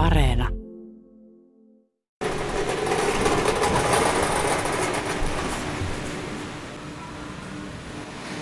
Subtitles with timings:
[0.00, 0.48] Areena.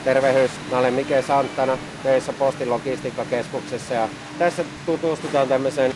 [0.05, 4.09] Tervehys, mä olen Mike Santana töissä Postin logistiikkakeskuksessa ja
[4.39, 5.93] tässä tutustutaan tämmöiseen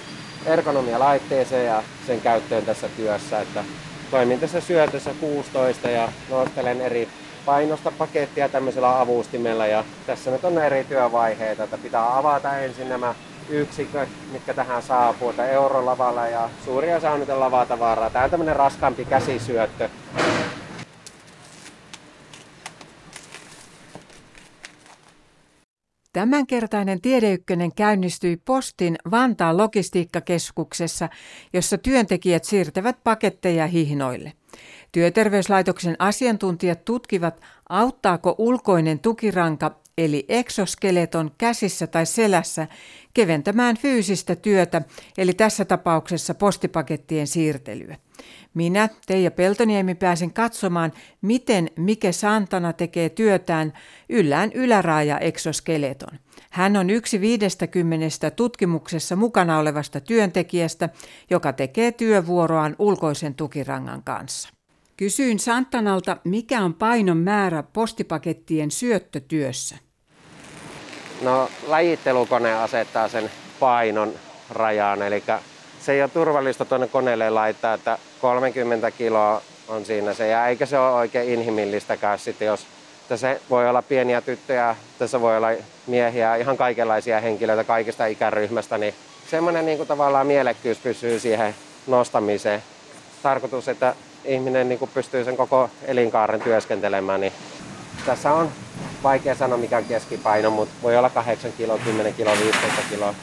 [0.46, 3.40] ergonomialaitteeseen ja sen käyttöön tässä työssä.
[3.40, 3.64] Että
[4.10, 7.08] toimin tässä syötössä 16 ja nostelen eri
[7.46, 13.14] painosta pakettia tämmöisellä avustimella ja tässä nyt on eri työvaiheita, että pitää avata ensin nämä
[13.48, 18.10] yksiköt, mitkä tähän saapuu, että eurolavalla ja suuri osa on nyt lavatavaraa.
[18.10, 19.88] Tämä on tämmöinen raskaampi käsisyöttö.
[26.12, 31.08] Tämänkertainen Tiedeykkönen käynnistyi Postin Vantaan logistiikkakeskuksessa,
[31.52, 34.32] jossa työntekijät siirtävät paketteja hihnoille.
[34.92, 42.68] Työterveyslaitoksen asiantuntijat tutkivat, auttaako ulkoinen tukiranka eli exoskeleton käsissä tai selässä
[43.14, 44.82] keventämään fyysistä työtä,
[45.18, 47.96] eli tässä tapauksessa postipakettien siirtelyä.
[48.54, 53.72] Minä, Teija Peltoniemi, pääsin katsomaan, miten Mike Santana tekee työtään
[54.08, 56.18] yllään yläraaja exoskeleton.
[56.50, 60.88] Hän on yksi 50 tutkimuksessa mukana olevasta työntekijästä,
[61.30, 64.61] joka tekee työvuoroaan ulkoisen tukirangan kanssa.
[65.02, 69.76] Kysyin Santanalta, mikä on painon määrä postipakettien syöttötyössä.
[71.22, 73.30] No lajittelukone asettaa sen
[73.60, 74.12] painon
[74.50, 75.22] rajaan, eli
[75.80, 80.66] se ei ole turvallista tuonne koneelle laittaa, että 30 kiloa on siinä se, ja eikä
[80.66, 82.66] se ole oikein inhimillistäkään sitten, jos
[83.08, 85.48] tässä voi olla pieniä tyttöjä, tässä voi olla
[85.86, 88.94] miehiä, ihan kaikenlaisia henkilöitä kaikista ikäryhmästä, niin
[89.30, 91.54] semmoinen niin kuin tavallaan mielekkyys pysyy siihen
[91.86, 92.62] nostamiseen.
[93.22, 97.32] Tarkoitus, että ihminen niin pystyy sen koko elinkaaren työskentelemään, niin
[98.06, 98.48] tässä on
[99.02, 103.14] vaikea sanoa mikä on keskipaino, mutta voi olla 8 kilo, 10 kilo, 15 kiloa.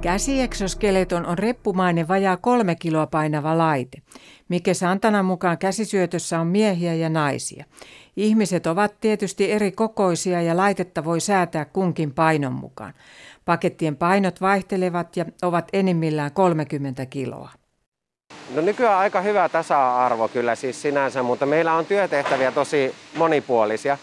[0.00, 3.98] Käsieksoskeleton on reppumainen vajaa kolme kiloa painava laite.
[4.48, 7.64] Mikä Santana mukaan käsisyötössä on miehiä ja naisia.
[8.16, 12.94] Ihmiset ovat tietysti eri kokoisia ja laitetta voi säätää kunkin painon mukaan.
[13.46, 17.50] Pakettien painot vaihtelevat ja ovat enimmillään 30 kiloa.
[18.54, 23.98] No nykyään aika hyvä tasa-arvo kyllä siis sinänsä, mutta meillä on työtehtäviä tosi monipuolisia.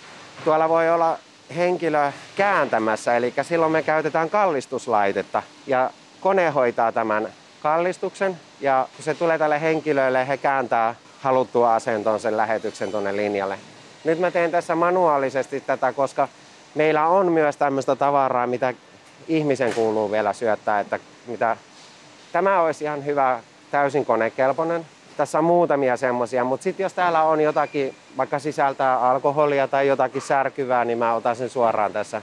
[0.46, 1.18] Tuolla voi olla
[1.56, 7.28] henkilö kääntämässä, eli silloin me käytetään kallistuslaitetta ja kone hoitaa tämän
[7.62, 13.60] kallistuksen ja kun se tulee tälle henkilölle, he kääntää haluttua asentoon sen lähetyksen tuonne linjalle.
[14.04, 16.28] Nyt mä teen tässä manuaalisesti tätä, koska
[16.76, 18.74] meillä on myös tämmöistä tavaraa, mitä
[19.28, 21.58] ihmisen kuuluu vielä syöttää, että mitä
[22.34, 23.40] Tämä olisi ihan hyvä
[23.72, 24.86] täysin konekelpoinen.
[25.18, 30.22] Tässä on muutamia semmoisia, mutta sitten jos täällä on jotakin, vaikka sisältää alkoholia tai jotakin
[30.22, 32.22] särkyvää, niin mä otan sen suoraan tässä.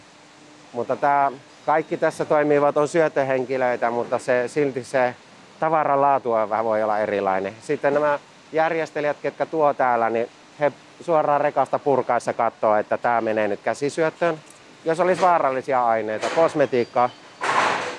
[0.72, 1.32] Mutta tämä,
[1.66, 5.14] kaikki tässä toimivat on syötöhenkilöitä, mutta se, silti se
[5.60, 7.54] tavaran laatu vähän voi olla erilainen.
[7.62, 8.18] Sitten nämä
[8.52, 10.28] järjestelijät, ketkä tuo täällä, niin
[10.60, 14.40] he suoraan rekasta purkaessa katsoo, että tämä menee nyt käsisyöttöön.
[14.84, 17.10] Jos olisi vaarallisia aineita, kosmetiikkaa,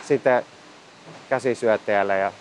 [0.03, 0.45] sitten
[1.29, 2.31] käsisyöttäjälle ja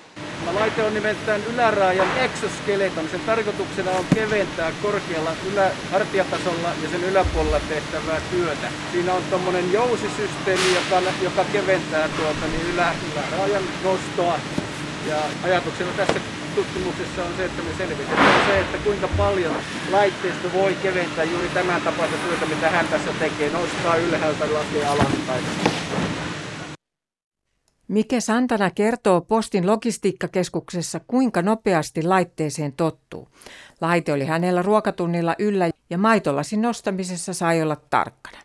[0.54, 3.08] Laite on nimeltään yläraajan exoskeleton.
[3.08, 8.68] Sen tarkoituksena on keventää korkealla ylä, hartiatasolla ja sen yläpuolella tehtävää työtä.
[8.92, 14.38] Siinä on tuommoinen jousisysteemi, joka, joka keventää tuota, niin ylä, yläraajan nostoa.
[15.08, 16.20] Ja ajatuksena tässä
[16.54, 19.54] tutkimuksessa on se, että me selvitetään se, että kuinka paljon
[19.90, 23.50] laitteisto voi keventää juuri tämän tapaista työtä, mitä hän tässä tekee.
[23.50, 25.44] Nostaa ylhäältä, laskee alaspäin.
[27.88, 33.28] Mike Santana kertoo Postin logistiikkakeskuksessa, kuinka nopeasti laitteeseen tottuu.
[33.80, 38.38] Laite oli hänellä ruokatunnilla yllä ja maitolasin nostamisessa sai olla tarkkana.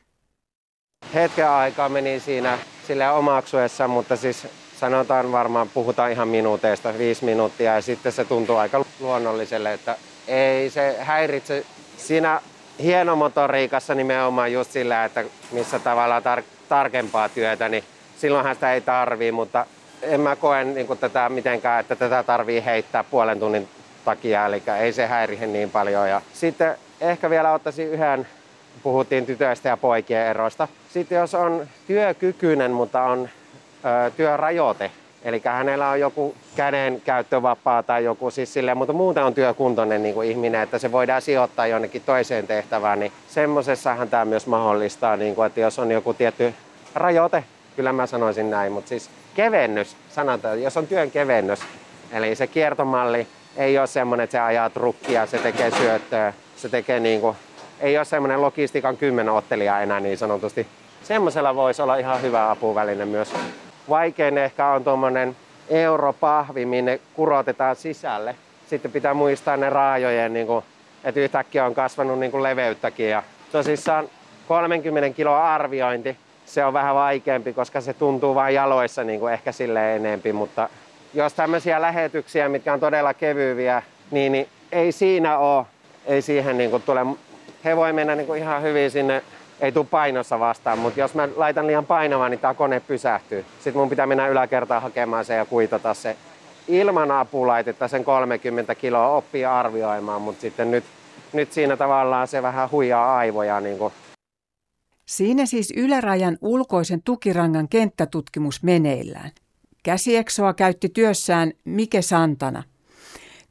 [1.14, 2.58] Hetken aikaa meni siinä
[2.88, 4.48] sille omaksuessa, mutta siis
[4.90, 9.96] sanotaan varmaan, puhutaan ihan minuuteista, viisi minuuttia ja sitten se tuntuu aika luonnolliselle, että
[10.28, 11.66] ei se häiritse
[11.98, 12.42] siinä
[12.80, 17.84] hienomotoriikassa nimenomaan just sillä, että missä tavalla tar- tarkempaa työtä, niin
[18.18, 19.66] silloinhan sitä ei tarvii, mutta
[20.02, 23.68] en mä koe niin tätä mitenkään, että tätä tarvii heittää puolen tunnin
[24.06, 26.10] takia, eli ei se häirihe niin paljon.
[26.10, 28.28] Ja sitten ehkä vielä ottaisin yhden,
[28.84, 30.68] puhuttiin tytöistä ja poikien eroista.
[30.94, 33.30] Sitten jos on työkykyinen, mutta on
[34.18, 34.92] työrajoite,
[35.24, 40.16] eli hänellä on joku käden käyttövapaa tai joku siis silleen, mutta muuten on työkuntoinen niin
[40.16, 45.36] kuin ihminen, että se voidaan sijoittaa jonnekin toiseen tehtävään, niin semmoisessahan tämä myös mahdollistaa, niin
[45.36, 46.54] kuin, että jos on joku tietty
[46.96, 47.44] rajoite,
[47.76, 51.60] Kyllä mä sanoisin näin, mutta siis kevennys, sanotaan, jos on työn kevennys,
[52.12, 53.28] eli se kiertomalli
[53.58, 57.38] ei ole semmoinen, että se ajaa trukkia, se tekee syöttöä, se tekee niin kuin
[57.80, 60.68] ei ole semmoinen logistiikan kymmenottelija enää niin sanotusti.
[61.04, 63.34] Semmoisella voisi olla ihan hyvä apuväline myös.
[63.90, 65.36] Vaikein ehkä on tuommoinen
[65.70, 68.36] europahvi, minne kurotetaan sisälle.
[68.70, 70.66] Sitten pitää muistaa ne raajojen, niin kuin,
[71.04, 73.10] että yhtäkkiä on kasvanut niin kuin leveyttäkin.
[73.10, 74.10] Ja tosissaan
[74.48, 79.52] 30 kilo arviointi, se on vähän vaikeampi, koska se tuntuu vain jaloissa niin kuin ehkä
[79.52, 80.70] sille enempi, mutta
[81.14, 85.66] jos tämmöisiä lähetyksiä, mitkä on todella kevyviä, niin, niin ei siinä ole,
[86.06, 87.06] ei siihen niin kuin tule,
[87.66, 89.22] he voi mennä niin kuin ihan hyvin sinne,
[89.60, 93.46] ei tule painossa vastaan, mutta jos mä laitan liian painavaa, niin tämä kone pysähtyy.
[93.60, 96.18] Sitten mun pitää mennä yläkertaan hakemaan se ja kuitata se.
[96.68, 100.84] Ilman apulaitetta sen 30 kiloa oppii arvioimaan, mutta sitten nyt,
[101.34, 103.94] nyt siinä tavallaan se vähän huijaa aivoja niin kuin
[105.06, 109.32] Siinä siis ylärajan ulkoisen tukirangan kenttätutkimus meneillään.
[109.84, 112.64] Käsieksoa käytti työssään Mike Santana.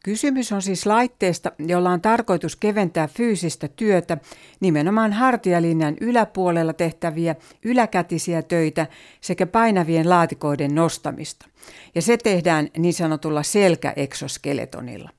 [0.04, 4.18] Kysymys on siis laitteesta, jolla on tarkoitus keventää fyysistä työtä,
[4.60, 7.34] nimenomaan hartialinjan yläpuolella tehtäviä
[7.64, 8.86] yläkätisiä töitä
[9.20, 11.46] sekä painavien laatikoiden nostamista.
[11.94, 15.10] Ja se tehdään niin sanotulla selkäeksoskelettonilla.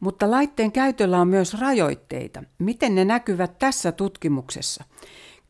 [0.00, 2.42] Mutta laitteen käytöllä on myös rajoitteita.
[2.58, 4.84] Miten ne näkyvät tässä tutkimuksessa?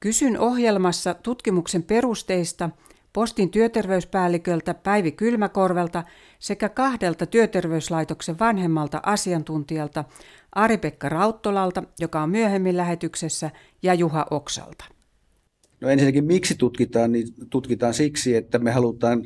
[0.01, 2.71] Kysyn ohjelmassa tutkimuksen perusteista
[3.15, 6.05] Postin työterveyspäälliköltä Päivi Kylmäkorvelta
[6.39, 10.05] sekä kahdelta työterveyslaitoksen vanhemmalta asiantuntijalta
[10.53, 13.51] Ari-Pekka Rauttolalta, joka on myöhemmin lähetyksessä,
[13.83, 14.85] ja Juha Oksalta.
[15.81, 19.25] No ensinnäkin miksi tutkitaan, niin tutkitaan siksi, että me halutaan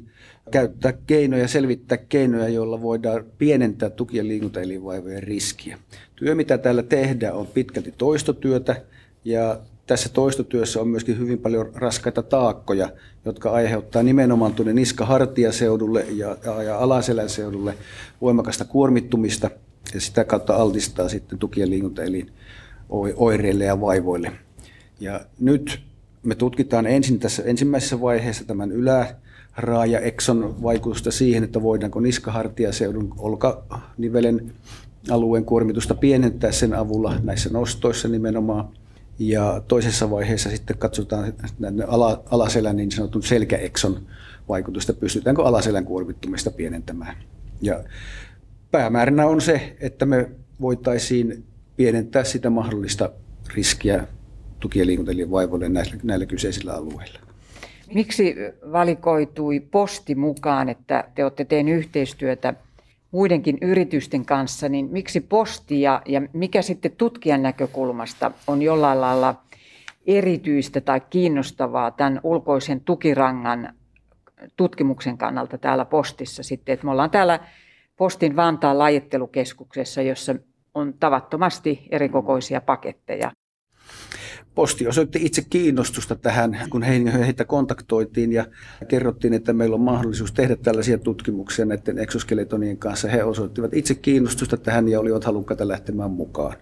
[0.50, 5.78] käyttää keinoja, selvittää keinoja, joilla voidaan pienentää tuki- ja liikuntaelinvaivojen riskiä.
[6.16, 8.82] Työ, mitä täällä tehdään, on pitkälti toistotyötä
[9.24, 12.90] ja tässä toistotyössä on myöskin hyvin paljon raskaita taakkoja,
[13.24, 17.74] jotka aiheuttaa nimenomaan tuonne niska-hartiaseudulle ja, ja, ja alaselän seudulle
[18.20, 19.50] voimakasta kuormittumista
[19.94, 22.30] ja sitä kautta altistaa sitten tuki- ja liikuntaelin
[23.16, 24.32] oireille ja vaivoille.
[25.00, 25.80] Ja nyt
[26.22, 34.52] me tutkitaan ensin tässä ensimmäisessä vaiheessa tämän yläraaja Exon vaikutusta siihen, että voidaanko niskahartiaseudun olkanivelen
[35.10, 38.68] alueen kuormitusta pienentää sen avulla näissä nostoissa nimenomaan.
[39.18, 41.32] Ja toisessa vaiheessa sitten katsotaan
[41.86, 44.06] ala, alaselän niin sanotun selkäekson
[44.48, 47.16] vaikutusta, pystytäänkö alaselän kuormittumista pienentämään.
[47.62, 47.84] Ja
[48.70, 50.30] päämääränä on se, että me
[50.60, 51.44] voitaisiin
[51.76, 53.10] pienentää sitä mahdollista
[53.54, 54.06] riskiä
[54.60, 57.20] tuki- ja liikuntaelinvaivoille näillä, näillä kyseisillä alueilla.
[57.94, 58.36] Miksi
[58.72, 62.54] valikoitui posti mukaan, että te olette tehneet yhteistyötä
[63.10, 69.34] muidenkin yritysten kanssa, niin miksi posti ja, ja mikä sitten tutkijan näkökulmasta on jollain lailla
[70.06, 73.74] erityistä tai kiinnostavaa tämän ulkoisen tukirangan
[74.56, 77.40] tutkimuksen kannalta täällä postissa sitten, että me ollaan täällä
[77.96, 80.34] Postin Vantaan lajittelukeskuksessa, jossa
[80.74, 83.32] on tavattomasti erikokoisia paketteja.
[84.58, 88.46] Posti osoitti itse kiinnostusta tähän, kun heitä kontaktoitiin ja
[88.88, 93.08] kerrottiin, että meillä on mahdollisuus tehdä tällaisia tutkimuksia näiden exoskeletonien kanssa.
[93.08, 96.56] He osoittivat itse kiinnostusta tähän ja olivat halukkaita lähtemään mukaan.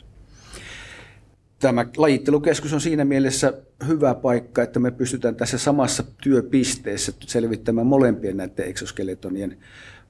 [1.58, 3.52] Tämä lajittelukeskus on siinä mielessä
[3.86, 9.58] hyvä paikka, että me pystytään tässä samassa työpisteessä selvittämään molempien näiden exoskeletonien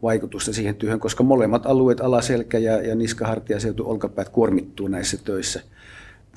[0.02, 5.60] vaikutusta siihen työhön, koska molemmat alueet, alaselkä ja, ja niskahartiaseutu, olkapäät kuormittuu näissä töissä–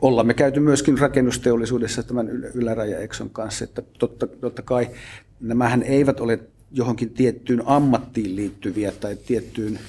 [0.01, 4.89] ollaan me käyty myöskin rakennusteollisuudessa tämän yläraja Exxon kanssa, että totta, totta kai
[5.39, 6.39] nämähän eivät ole
[6.71, 9.79] johonkin tiettyyn ammattiin liittyviä tai tiettyyn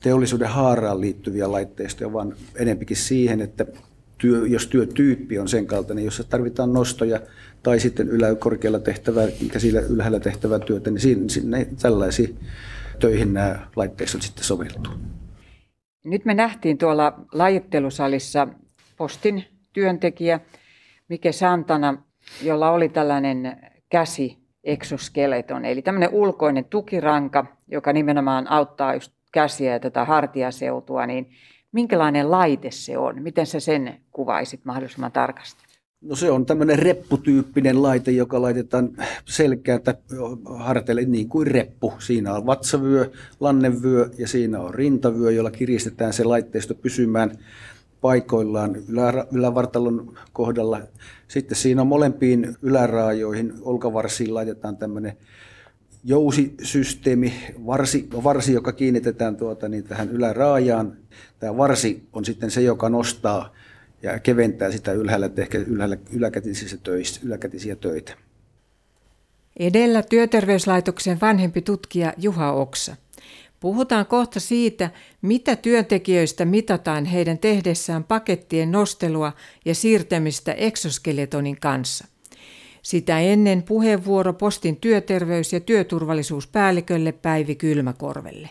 [0.00, 3.66] teollisuuden haaraan liittyviä laitteistoja, vaan enempikin siihen, että
[4.18, 7.20] työ, jos työtyyppi on sen kaltainen, jossa tarvitaan nostoja
[7.62, 12.38] tai sitten yläkorkealla tehtävää, käsillä ylhäällä tehtävää työtä, niin sinne, sinne tällaisiin
[13.00, 14.92] töihin nämä laitteistot sitten soveltuu.
[16.04, 18.48] Nyt me nähtiin tuolla lajittelusalissa
[18.96, 19.44] postin
[19.74, 20.40] työntekijä
[21.08, 22.02] Mike Santana,
[22.42, 23.56] jolla oli tällainen
[23.88, 31.30] käsi exoskeleton, eli tämmöinen ulkoinen tukiranka, joka nimenomaan auttaa just käsiä ja tätä hartiaseutua, niin
[31.72, 33.22] minkälainen laite se on?
[33.22, 35.64] Miten sä sen kuvaisit mahdollisimman tarkasti?
[36.00, 38.90] No se on tämmöinen repputyyppinen laite, joka laitetaan
[39.24, 39.94] selkäältä
[40.56, 41.92] harteille niin kuin reppu.
[41.98, 47.30] Siinä on vatsavyö, lannevyö ja siinä on rintavyö, jolla kiristetään se laitteisto pysymään
[48.04, 50.80] paikoillaan ylä, ylävartalon kohdalla.
[51.28, 55.16] Sitten siinä on molempiin yläraajoihin, olkavarsiin laitetaan tämmöinen
[56.04, 57.34] jousisysteemi,
[57.66, 60.96] varsi, varsi joka kiinnitetään tuota, niin tähän yläraajaan.
[61.38, 63.52] Tämä varsi on sitten se, joka nostaa
[64.02, 68.12] ja keventää sitä ylhäällä, ehkä ylhäällä yläkätisiä, töistä, yläkätisiä töitä.
[69.58, 72.96] Edellä työterveyslaitoksen vanhempi tutkija Juha Oksa.
[73.64, 74.90] Puhutaan kohta siitä,
[75.22, 79.32] mitä työntekijöistä mitataan heidän tehdessään pakettien nostelua
[79.64, 82.06] ja siirtämistä eksoskeletonin kanssa.
[82.82, 88.50] Sitä ennen puheenvuoro Postin työterveys- ja työturvallisuuspäällikölle Päivi Kylmäkorvelle.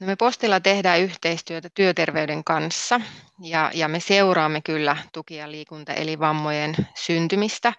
[0.00, 3.00] No me postilla tehdään yhteistyötä työterveyden kanssa
[3.42, 7.72] ja, ja me seuraamme kyllä tuki- ja liikuntaelivammojen syntymistä.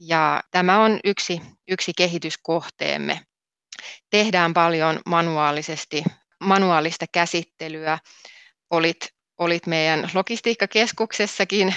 [0.00, 3.20] Ja tämä on yksi, yksi kehityskohteemme.
[4.10, 6.04] Tehdään paljon manuaalisesti,
[6.40, 7.98] manuaalista käsittelyä.
[8.70, 11.74] Olit olit meidän logistiikkakeskuksessakin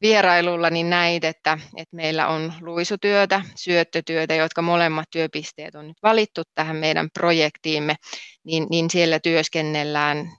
[0.00, 6.42] vierailulla, niin näit, että, että meillä on luisutyötä, syöttötyötä, jotka molemmat työpisteet on nyt valittu
[6.54, 7.94] tähän meidän projektiimme,
[8.44, 10.32] niin, niin siellä työskennellään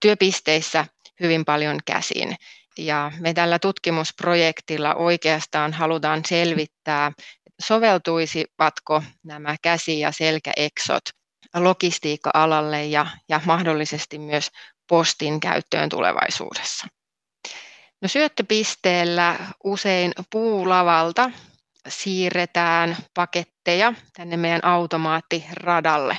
[0.00, 0.86] työpisteissä
[1.20, 2.36] hyvin paljon käsin.
[2.78, 7.12] Ja me tällä tutkimusprojektilla oikeastaan halutaan selvittää,
[7.60, 11.02] soveltuisivatko nämä käsi- ja selkäeksot
[11.54, 14.50] logistiikka-alalle ja, ja mahdollisesti myös
[14.88, 16.86] postin käyttöön tulevaisuudessa.
[18.02, 21.30] No syöttöpisteellä usein puulavalta
[21.88, 26.18] siirretään paketteja tänne meidän automaattiradalle.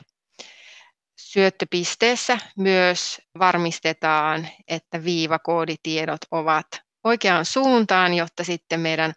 [1.20, 6.68] Syöttöpisteessä myös varmistetaan, että viivakooditiedot ovat
[7.04, 9.14] oikeaan suuntaan, jotta sitten meidän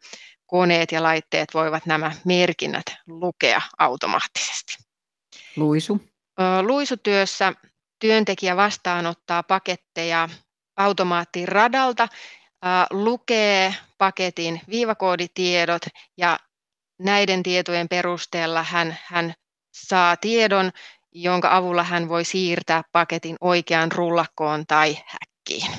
[0.47, 4.77] koneet ja laitteet voivat nämä merkinnät lukea automaattisesti.
[5.57, 6.01] Luisu.
[6.63, 7.53] Luisutyössä
[7.99, 10.29] työntekijä vastaanottaa paketteja
[10.77, 12.09] automaattiin radalta,
[12.91, 15.83] lukee paketin viivakooditiedot
[16.17, 16.39] ja
[16.99, 19.35] näiden tietojen perusteella hän, hän
[19.75, 20.71] saa tiedon,
[21.13, 25.73] jonka avulla hän voi siirtää paketin oikeaan rullakkoon tai häkkiin.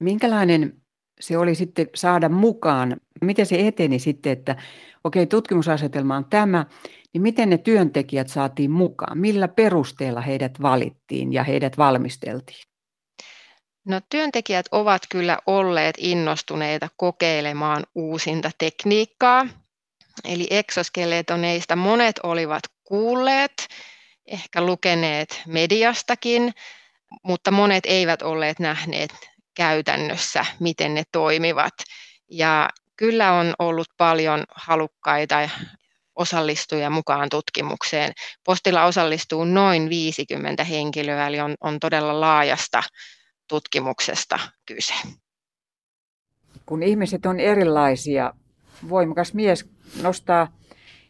[0.00, 0.82] Minkälainen
[1.20, 2.96] se oli sitten saada mukaan?
[3.20, 4.56] Miten se eteni sitten, että
[5.04, 6.66] okei, tutkimusasetelma on tämä,
[7.12, 9.18] niin miten ne työntekijät saatiin mukaan?
[9.18, 12.64] Millä perusteella heidät valittiin ja heidät valmisteltiin?
[13.84, 19.46] No, työntekijät ovat kyllä olleet innostuneita kokeilemaan uusinta tekniikkaa.
[20.24, 23.68] Eli eksoskeletoneista monet olivat kuulleet,
[24.26, 26.52] ehkä lukeneet mediastakin,
[27.22, 29.10] mutta monet eivät olleet nähneet
[29.56, 31.74] käytännössä, miten ne toimivat.
[32.30, 35.48] Ja kyllä on ollut paljon halukkaita
[36.16, 38.12] osallistujia mukaan tutkimukseen.
[38.44, 42.82] Postilla osallistuu noin 50 henkilöä, eli on, on todella laajasta
[43.48, 44.94] tutkimuksesta kyse.
[46.66, 48.32] Kun ihmiset on erilaisia,
[48.88, 49.68] voimakas mies
[50.02, 50.52] nostaa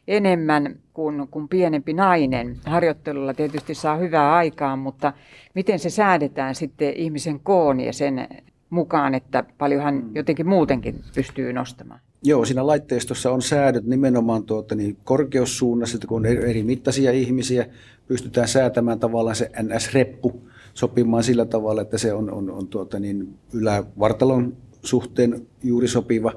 [0.09, 2.57] enemmän kuin, kuin pienempi nainen.
[2.67, 5.13] Harjoittelulla tietysti saa hyvää aikaa, mutta
[5.55, 8.29] miten se säädetään sitten ihmisen koon ja sen
[8.71, 10.11] mukaan, että paljon hän mm.
[10.15, 12.01] jotenkin muutenkin pystyy nostamaan?
[12.23, 17.67] Joo, siinä laitteistossa on säädöt nimenomaan tuota, niin korkeussuunnassa, että kun on eri mittaisia ihmisiä,
[18.09, 20.41] pystytään säätämään tavallaan se NS-reppu
[20.75, 26.33] sopimaan sillä tavalla, että se on, on, on tuota, niin ylävartalon suhteen juuri sopiva.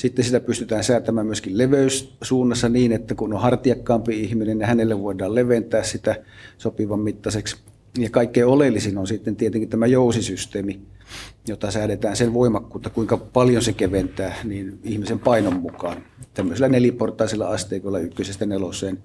[0.00, 5.34] Sitten sitä pystytään säätämään myöskin leveyssuunnassa niin, että kun on hartiakkaampi ihminen, niin hänelle voidaan
[5.34, 6.16] leventää sitä
[6.58, 7.56] sopivan mittaiseksi.
[7.98, 10.80] Ja kaikkein oleellisin on sitten tietenkin tämä jousisysteemi,
[11.48, 16.04] jota säädetään sen voimakkuutta, kuinka paljon se keventää niin ihmisen painon mukaan.
[16.34, 18.98] Tämmöisellä neliportaisella asteikolla ykkösestä neloseen.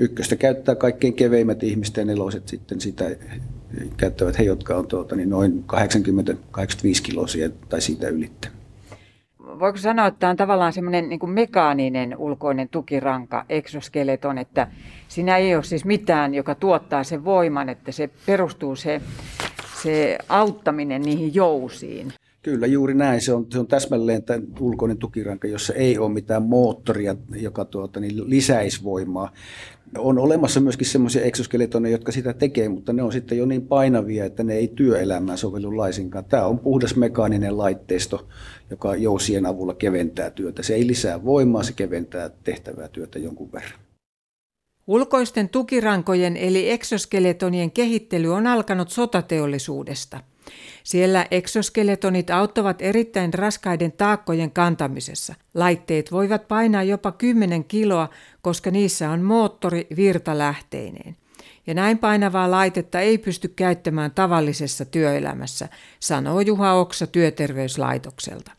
[0.00, 3.16] Ykköstä käyttää kaikkein keveimmät ihmisten neloset sitten sitä
[3.96, 5.64] käyttävät he, jotka on tuota, niin noin
[6.58, 6.62] 80-85
[7.02, 8.59] kilosia tai siitä ylittä.
[9.60, 14.66] Voiko sanoa, että tämä on tavallaan semmoinen niin kuin mekaaninen ulkoinen tukiranka, exoskeleton, että
[15.08, 19.00] siinä ei ole siis mitään, joka tuottaa sen voiman, että se perustuu se
[19.82, 22.12] se auttaminen niihin jousiin.
[22.42, 23.20] Kyllä, juuri näin.
[23.20, 28.00] Se on, se on täsmälleen tämän ulkoinen tukiranka, jossa ei ole mitään moottoria, joka tuota,
[28.00, 29.32] niin lisäisi voimaa.
[29.98, 34.24] On olemassa myöskin semmoisia eksoskeletoneja, jotka sitä tekee, mutta ne on sitten jo niin painavia,
[34.24, 36.24] että ne ei työelämään sovellu laisinkaan.
[36.24, 38.28] Tämä on puhdas mekaaninen laitteisto,
[38.70, 40.62] joka jousien avulla keventää työtä.
[40.62, 43.80] Se ei lisää voimaa, se keventää tehtävää työtä jonkun verran.
[44.86, 50.20] Ulkoisten tukirankojen eli eksoskeletonien kehittely on alkanut sotateollisuudesta.
[50.90, 55.34] Siellä eksoskeletonit auttavat erittäin raskaiden taakkojen kantamisessa.
[55.54, 58.08] Laitteet voivat painaa jopa 10 kiloa,
[58.42, 61.16] koska niissä on moottori virtalähteineen.
[61.66, 65.68] Ja näin painavaa laitetta ei pysty käyttämään tavallisessa työelämässä,
[66.00, 68.52] sanoo Juha Oksa työterveyslaitokselta.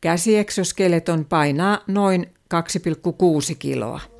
[0.00, 4.15] Käsieksoskeleton painaa noin 2,6 kiloa.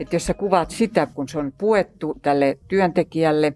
[0.00, 3.52] Että jos sä kuvaat sitä, kun se on puettu tälle työntekijälle,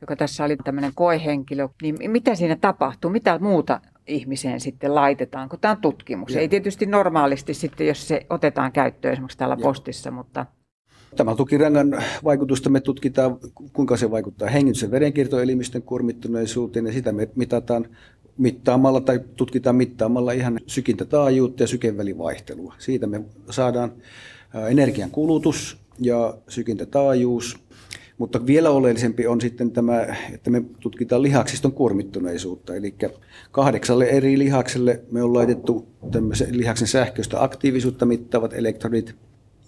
[0.00, 3.10] joka tässä oli tämmöinen koehenkilö, niin mitä siinä tapahtuu?
[3.10, 6.34] Mitä muuta ihmiseen sitten laitetaan, kun tämä on tutkimus.
[6.34, 6.40] Ja.
[6.40, 9.62] Ei tietysti normaalisti sitten, jos se otetaan käyttöön esimerkiksi täällä ja.
[9.62, 10.46] postissa, mutta...
[11.16, 13.38] Tämä tukirangan vaikutusta me tutkitaan,
[13.72, 17.86] kuinka se vaikuttaa hengitys- verenkiertoelimistön kuormittuneisuuteen ja sitä me mitataan
[18.38, 22.74] mittaamalla tai tutkitaan mittaamalla ihan sykintätaajuutta ja sykevälivaihtelua.
[22.78, 23.20] Siitä me
[23.50, 23.92] saadaan
[24.54, 27.58] energian kulutus ja sykintätaajuus
[28.20, 32.74] mutta vielä oleellisempi on sitten tämä, että me tutkitaan lihaksiston kuormittuneisuutta.
[32.74, 32.94] Eli
[33.50, 35.88] kahdeksalle eri lihakselle me on laitettu
[36.50, 39.14] lihaksen sähköistä aktiivisuutta mittaavat elektrodit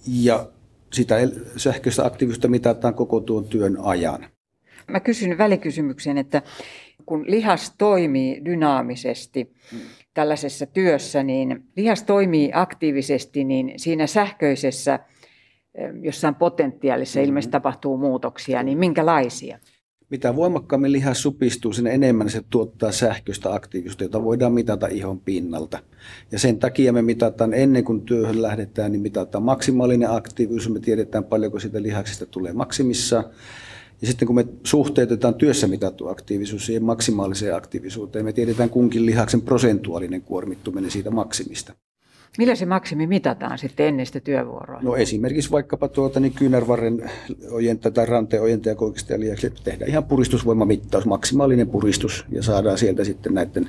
[0.07, 0.49] ja
[0.93, 1.17] sitä
[1.57, 4.27] sähköistä aktiivisuutta mitataan koko tuon työn ajan.
[4.89, 6.43] Mä kysyn välikysymyksen, että
[7.07, 9.53] kun lihas toimii dynaamisesti
[10.15, 14.99] tällaisessa työssä, niin lihas toimii aktiivisesti, niin siinä sähköisessä
[16.03, 17.29] jossain potentiaalissa mm-hmm.
[17.29, 19.59] ilmeisesti tapahtuu muutoksia, niin minkälaisia?
[20.11, 25.79] Mitä voimakkaammin lihas supistuu, sen enemmän se tuottaa sähköistä aktiivisuutta, jota voidaan mitata ihon pinnalta.
[26.33, 30.69] Ja sen takia me mitataan ennen kuin työhön lähdetään, niin mitataan maksimaalinen aktiivisuus.
[30.69, 33.25] Me tiedetään paljonko siitä lihaksista tulee maksimissaan.
[34.03, 39.43] Ja sitten kun me suhteutetaan työssä mitattu aktiivisuus siihen maksimaaliseen aktiivisuuteen, me tiedetään kunkin lihaksen
[39.43, 41.73] prosentuaalinen kuormittuminen siitä maksimista.
[42.39, 44.81] Millä se maksimi mitataan sitten ennen sitä työvuoroa?
[44.83, 47.11] No esimerkiksi vaikkapa tuota, niin kyynärvarren
[47.51, 49.15] ojenta tai ranteen ojenta ja koikista
[49.65, 53.69] tehdään ihan puristusvoimamittaus, maksimaalinen puristus ja saadaan sieltä sitten näiden,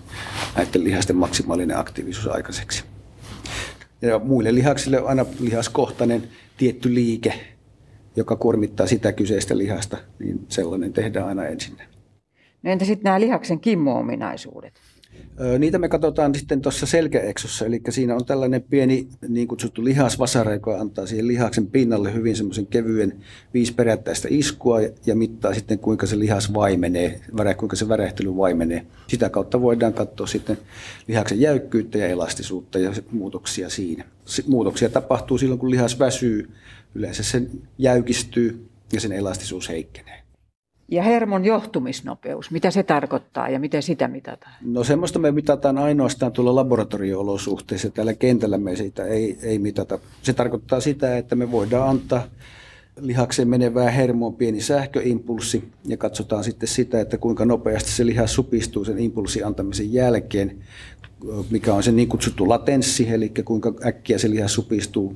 [0.56, 2.84] näiden lihasten maksimaalinen aktiivisuus aikaiseksi.
[4.02, 6.24] Ja muille lihaksille on aina lihaskohtainen
[6.58, 7.34] tietty liike,
[8.16, 11.78] joka kuormittaa sitä kyseistä lihasta, niin sellainen tehdään aina ensin.
[12.64, 14.74] No entä sitten nämä lihaksen kimmo-ominaisuudet?
[15.60, 20.80] Niitä me katsotaan sitten tuossa selkäeksossa, eli siinä on tällainen pieni niin kutsuttu lihasvasara, joka
[20.80, 23.14] antaa siihen lihaksen pinnalle hyvin semmoisen kevyen
[23.54, 27.22] viisi perättäistä iskua ja mittaa sitten kuinka se lihas vaimenee,
[27.58, 28.86] kuinka se värehtely vaimenee.
[29.08, 30.58] Sitä kautta voidaan katsoa sitten
[31.08, 34.04] lihaksen jäykkyyttä ja elastisuutta ja muutoksia siinä.
[34.48, 36.50] Muutoksia tapahtuu silloin, kun lihas väsyy,
[36.96, 37.42] yleensä se
[37.78, 40.24] jäykistyy ja sen elastisuus heikkenee.
[40.88, 44.54] Ja hermon johtumisnopeus, mitä se tarkoittaa ja miten sitä mitataan?
[44.62, 47.90] No semmoista me mitataan ainoastaan tuolla laboratorio-olosuhteissa.
[47.90, 50.00] Täällä kentällä me sitä ei, ei mitata.
[50.22, 52.24] Se tarkoittaa sitä, että me voidaan antaa
[53.00, 58.86] lihakseen menevää hermoon pieni sähköimpulssi ja katsotaan sitten sitä, että kuinka nopeasti se lihas supistuu
[58.86, 60.58] sen impulssin antamisen jälkeen,
[61.50, 65.16] mikä on se niin kutsuttu latenssi, eli kuinka äkkiä se lihas supistuu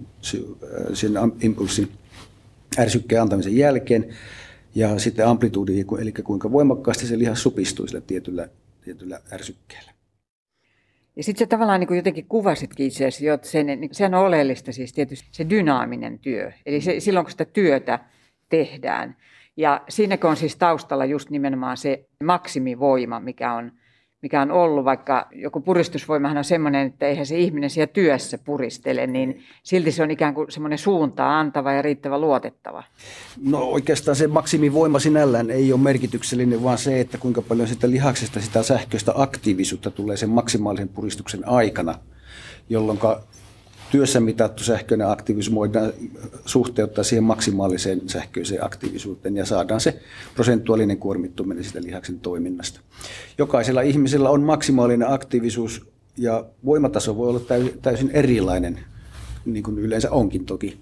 [0.94, 1.92] sen impulssin
[2.80, 4.16] ärsykkeen antamisen jälkeen
[4.76, 8.50] ja sitten amplituudi, eli kuinka voimakkaasti se lihas supistuu sillä tietyllä,
[8.82, 9.92] tietyllä ärsykkeellä.
[11.16, 14.72] Ja sitten se tavallaan niin jotenkin kuvasitkin itse asiassa, että sen, niin sehän on oleellista
[14.72, 16.52] siis tietysti se dynaaminen työ.
[16.66, 18.00] Eli se, silloin kun sitä työtä
[18.50, 19.16] tehdään.
[19.58, 23.72] Ja siinäkin on siis taustalla just nimenomaan se maksimivoima, mikä on
[24.22, 29.08] mikä on ollut, vaikka joku puristusvoimahan on semmoinen, että eihän se ihminen siellä työssä puristele,
[29.08, 32.84] niin silti se on ikään kuin semmoinen suuntaa antava ja riittävä luotettava.
[33.44, 38.42] No oikeastaan se maksimivoima sinällään ei ole merkityksellinen, vaan se, että kuinka paljon sitä lihaksesta
[38.42, 41.96] sitä sähköistä aktiivisuutta tulee sen maksimaalisen puristuksen aikana,
[42.70, 42.98] jolloin
[43.92, 45.94] työssä mitattu sähköinen aktiivisuus voidaan
[46.46, 50.00] suhteuttaa siihen maksimaaliseen sähköiseen aktiivisuuteen ja saadaan se
[50.36, 52.80] prosentuaalinen kuormittuminen sitä lihaksen toiminnasta.
[53.38, 57.42] Jokaisella ihmisellä on maksimaalinen aktiivisuus ja voimataso voi olla
[57.82, 58.80] täysin erilainen,
[59.46, 60.80] niin kuin yleensä onkin toki.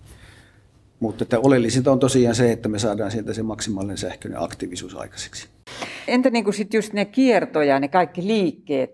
[0.99, 5.47] Mutta että oleellisinta on tosiaan se, että me saadaan sieltä se maksimaalinen sähköinen aktiivisuus aikaiseksi.
[6.07, 8.89] Entä niin kuin sit just ne kiertoja, ne kaikki liikkeet?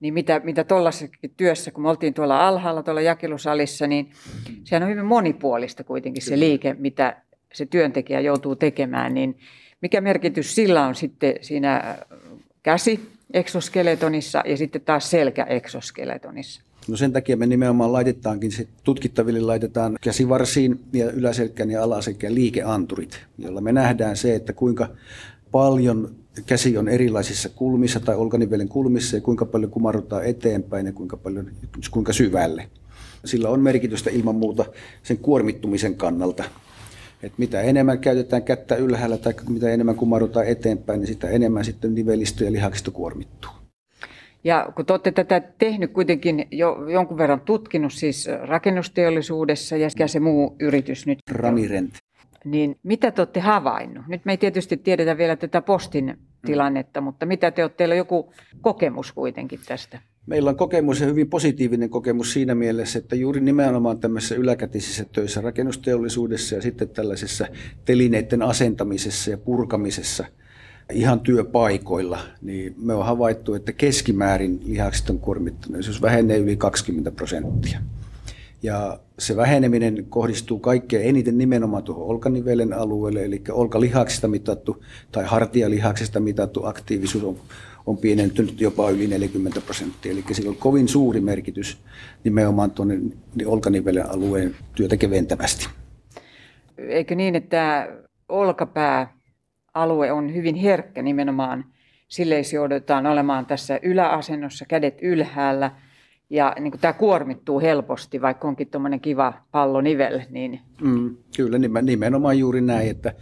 [0.00, 4.10] Niin mitä, mitä tuollaisessakin työssä, kun me oltiin tuolla alhaalla tuolla jakelusalissa, niin
[4.64, 9.38] sehän on hyvin monipuolista kuitenkin se liike, mitä se työntekijä joutuu tekemään, niin
[9.82, 11.98] mikä merkitys sillä on sitten siinä
[12.62, 13.00] käsi
[13.32, 16.62] eksoskeletonissa ja sitten taas selkä eksoskeletonissa?
[16.88, 23.20] No sen takia me nimenomaan laitetaankin, se tutkittaville laitetaan käsivarsiin ja yläselkään ja alaselkään liikeanturit,
[23.38, 24.88] jolla me nähdään se, että kuinka
[25.50, 26.14] paljon
[26.46, 31.50] käsi on erilaisissa kulmissa tai olkanivelen kulmissa ja kuinka paljon kumarrutaan eteenpäin ja kuinka, paljon,
[31.90, 32.68] kuinka syvälle.
[33.24, 34.64] Sillä on merkitystä ilman muuta
[35.02, 36.44] sen kuormittumisen kannalta.
[37.22, 41.94] Et mitä enemmän käytetään kättä ylhäällä tai mitä enemmän kumarrutaan eteenpäin, niin sitä enemmän sitten
[41.94, 43.50] nivelistö ja lihaksisto kuormittuu.
[44.44, 50.20] Ja kun te olette tätä tehnyt kuitenkin jo jonkun verran tutkinut siis rakennusteollisuudessa ja se
[50.20, 51.18] muu yritys nyt.
[51.30, 51.94] Ramirent
[52.44, 54.04] niin mitä te olette havainnut?
[54.08, 57.98] Nyt me ei tietysti tiedetä vielä tätä postin tilannetta, mutta mitä te olette, teillä on
[57.98, 59.98] joku kokemus kuitenkin tästä?
[60.26, 65.40] Meillä on kokemus ja hyvin positiivinen kokemus siinä mielessä, että juuri nimenomaan tämmöisessä yläkätisissä töissä
[65.40, 67.46] rakennusteollisuudessa ja sitten tällaisessa
[67.84, 70.24] telineiden asentamisessa ja purkamisessa
[70.92, 77.80] ihan työpaikoilla, niin me on havaittu, että keskimäärin lihakset on kuormittuneisuus vähenee yli 20 prosenttia.
[78.62, 86.20] Ja se väheneminen kohdistuu kaikkein eniten nimenomaan tuohon olkanivelen alueelle, eli olkalihaksista mitattu tai hartialihaksista
[86.20, 87.36] mitattu aktiivisuus on,
[87.86, 90.12] on pienentynyt jopa yli 40 prosenttia.
[90.12, 91.78] Eli sillä on kovin suuri merkitys
[92.24, 93.00] nimenomaan tuonne
[93.46, 95.68] olkanivelen alueen työtä keventävästi.
[96.78, 97.88] Eikö niin, että
[98.28, 101.64] olkapääalue on hyvin herkkä nimenomaan
[102.08, 105.70] sille, jos joudutaan olemaan tässä yläasennossa, kädet ylhäällä–
[106.30, 110.20] ja niin kuin tämä kuormittuu helposti, vaikka onkin tuommoinen kiva pallonivel.
[110.30, 110.60] Niin...
[110.82, 113.12] Mm, kyllä, nimenomaan juuri näin, että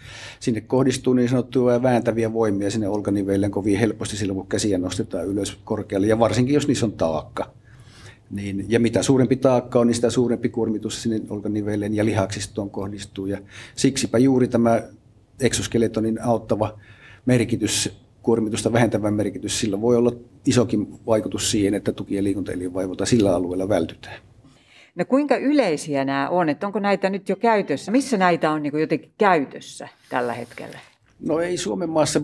[0.40, 5.58] sinne kohdistuu niin sanottuja vääntäviä voimia sinne olkaniveille kovin helposti silloin, kun käsiä nostetaan ylös
[5.64, 7.50] korkealle, ja varsinkin jos niissä on taakka.
[8.30, 13.26] Niin, ja mitä suurempi taakka on, niin sitä suurempi kuormitus sinne olkaniveille ja lihaksistoon kohdistuu.
[13.26, 13.38] Ja
[13.74, 14.82] siksipä juuri tämä
[15.40, 16.78] eksoskeletonin auttava
[17.26, 20.12] merkitys kuormitusta vähentävä merkitys, sillä voi olla
[20.46, 24.20] isokin vaikutus siihen, että tuki- ja liikuntaelinvaivoilta sillä alueella vältytään.
[24.94, 26.48] No kuinka yleisiä nämä on?
[26.48, 27.92] Että onko näitä nyt jo käytössä?
[27.92, 30.78] Missä näitä on niin jotenkin käytössä tällä hetkellä?
[31.20, 32.20] No ei Suomen maassa,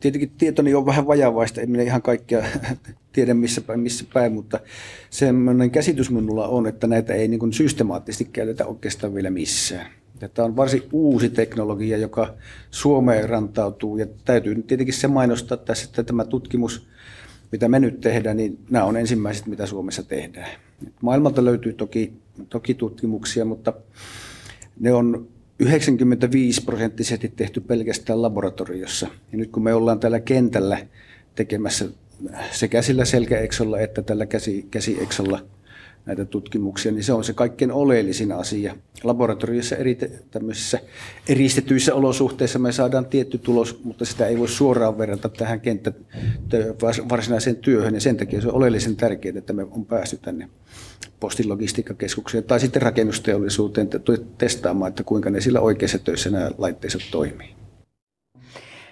[0.00, 2.42] tietenkin tietoni on vähän vajavaista, en minä ihan kaikkia
[3.12, 4.60] tiedä missä päin, missä päin, mutta
[5.10, 9.86] semmoinen käsitys minulla on, että näitä ei niin systemaattisesti käytetä oikeastaan vielä missään.
[10.18, 12.34] Tämä on varsin uusi teknologia, joka
[12.70, 16.86] Suomeen rantautuu ja täytyy nyt tietenkin se mainostaa tässä, että tämä tutkimus,
[17.52, 20.50] mitä me nyt tehdään, niin nämä on ensimmäiset, mitä Suomessa tehdään.
[21.02, 22.12] Maailmalta löytyy toki,
[22.48, 23.72] toki tutkimuksia, mutta
[24.80, 25.28] ne on
[25.58, 29.08] 95 prosenttisesti tehty pelkästään laboratoriossa.
[29.32, 30.78] Ja nyt kun me ollaan täällä kentällä
[31.34, 31.88] tekemässä
[32.52, 35.40] sekä sillä selkäeksolla että tällä käsi, käsieksolla–
[36.08, 38.76] näitä tutkimuksia, niin se on se kaikkein oleellisin asia.
[39.04, 39.98] Laboratoriossa eri
[41.28, 45.92] eristetyissä olosuhteissa me saadaan tietty tulos, mutta sitä ei voi suoraan verrata tähän kenttä
[47.08, 50.48] varsinaiseen työhön, ja sen takia se on oleellisen tärkeää, että me on päästy tänne
[51.20, 53.88] postilogistiikkakeskukseen tai sitten rakennusteollisuuteen
[54.38, 57.54] testaamaan, että kuinka ne sillä oikeassa töissä nämä laitteistot toimii.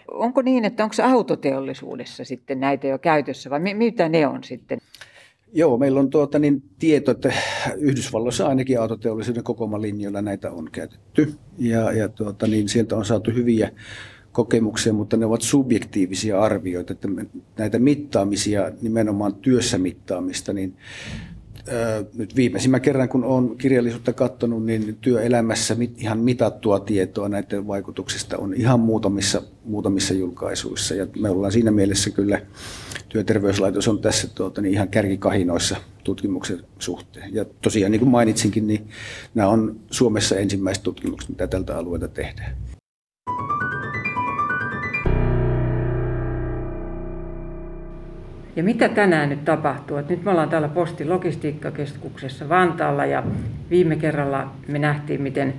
[0.09, 4.79] Onko niin, että onko autoteollisuudessa sitten näitä jo käytössä vai mitä ne on sitten?
[5.57, 7.33] Joo, meillä on tuota, niin, tieto, että
[7.77, 11.35] Yhdysvalloissa ainakin autoteollisuuden kokomalinjoilla näitä on käytetty.
[11.59, 13.71] Ja, ja tuota, niin, sieltä on saatu hyviä
[14.33, 16.93] kokemuksia, mutta ne ovat subjektiivisia arvioita.
[16.93, 17.09] Että
[17.59, 20.77] näitä mittaamisia, nimenomaan työssä mittaamista, niin
[22.15, 28.55] nyt viimeisimmän kerran, kun olen kirjallisuutta katsonut, niin työelämässä ihan mitattua tietoa näiden vaikutuksista on
[28.55, 30.95] ihan muutamissa, muutamissa julkaisuissa.
[30.95, 32.41] Ja me ollaan siinä mielessä kyllä,
[33.09, 37.35] työterveyslaitos on tässä tuota, niin ihan kärkikahinoissa tutkimuksen suhteen.
[37.35, 38.89] Ja tosiaan niin kuin mainitsinkin, niin
[39.35, 42.57] nämä on Suomessa ensimmäiset tutkimukset, mitä tältä alueelta tehdään.
[48.57, 49.97] Ja mitä tänään nyt tapahtuu?
[49.97, 53.23] Et nyt me ollaan täällä Postin logistiikkakeskuksessa Vantaalla ja
[53.71, 55.55] viime kerralla me nähtiin, miten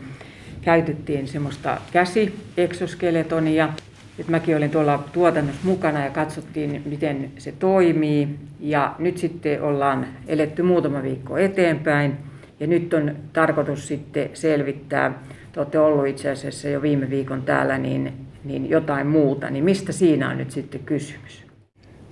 [0.62, 3.70] käytettiin semmoista käsiexoskeletonia.
[4.18, 8.30] Nyt mäkin olin tuolla tuotannossa mukana ja katsottiin, miten se toimii.
[8.60, 12.18] Ja nyt sitten ollaan eletty muutama viikko eteenpäin.
[12.60, 17.78] Ja nyt on tarkoitus sitten selvittää, te olette ollut itse asiassa jo viime viikon täällä,
[17.78, 19.50] niin, niin jotain muuta.
[19.50, 21.47] Niin mistä siinä on nyt sitten kysymys?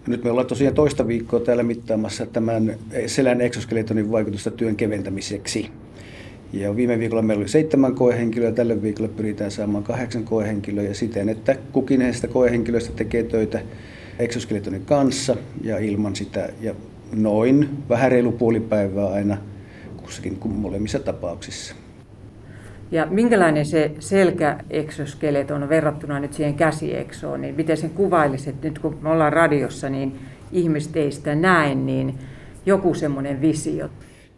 [0.07, 2.75] Nyt me ollaan tosiaan toista viikkoa täällä mittaamassa tämän
[3.07, 5.69] selän eksoskeletonin vaikutusta työn keventämiseksi.
[6.53, 11.29] Ja viime viikolla meillä oli seitsemän koehenkilöä, tällä viikolla pyritään saamaan kahdeksan koehenkilöä ja siten,
[11.29, 13.61] että kukin näistä koehenkilöistä tekee töitä
[14.19, 16.49] eksoskeletonin kanssa ja ilman sitä.
[16.61, 16.75] Ja
[17.15, 19.37] noin vähän reilu puoli päivää aina
[20.03, 21.75] kussakin molemmissa tapauksissa.
[22.91, 28.97] Ja minkälainen se selkäeksoskeleton on verrattuna nyt siihen käsieksoon, niin miten sen kuvailisit, nyt kun
[29.01, 30.15] me ollaan radiossa, niin
[30.51, 32.13] ihmiset ei sitä näe, niin
[32.65, 33.89] joku semmoinen visio.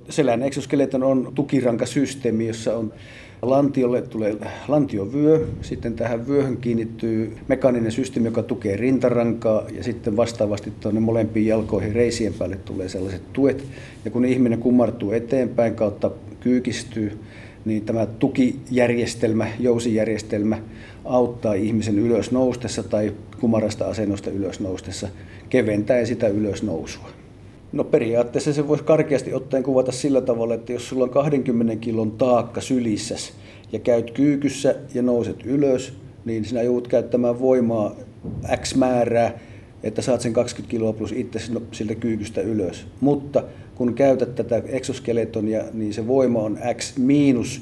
[0.10, 2.94] Selän eksoskeleton on tukirankasysteemi, jossa on
[3.42, 10.74] lantiolle tulee lantiovyö, sitten tähän vyöhön kiinnittyy mekaaninen systeemi, joka tukee rintarankaa ja sitten vastaavasti
[10.80, 13.64] tuonne molempiin jalkoihin reisien päälle tulee sellaiset tuet.
[14.06, 17.20] Ja kun ihminen kumartuu eteenpäin kautta kyykistyy,
[17.68, 20.58] niin tämä tukijärjestelmä, jousijärjestelmä
[21.06, 25.08] auttaa ihmisen ylös noustessa tai kumarasta asennosta ylös noustessa,
[25.50, 27.10] keventää sitä ylös nousua.
[27.72, 32.12] No periaatteessa se voisi karkeasti ottaen kuvata sillä tavalla, että jos sulla on 20 kilon
[32.12, 33.34] taakka sylissäs
[33.72, 35.94] ja käyt kyykyssä ja nouset ylös,
[36.26, 37.96] niin sinä joudut käyttämään voimaa
[38.62, 39.40] X määrää,
[39.88, 41.40] että saat sen 20 kiloa plus itse
[41.72, 42.88] siltä kyykystä ylös.
[43.02, 43.44] Mutta
[43.76, 47.62] kun käytät tätä eksoskeletonia, niin se voima on X miinus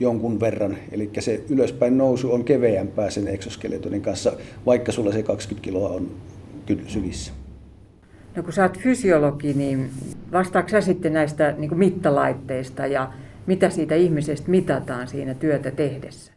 [0.00, 0.76] jonkun verran.
[0.92, 4.32] Eli se ylöspäin nousu on keveämpää sen eksoskeletonin kanssa,
[4.66, 6.10] vaikka sulla se 20 kiloa on
[6.86, 7.32] sylissä.
[8.36, 9.90] No kun sä oot fysiologi, niin
[10.32, 13.12] vastaako sä sitten näistä niin kuin mittalaitteista ja
[13.46, 16.32] mitä siitä ihmisestä mitataan siinä työtä tehdessä?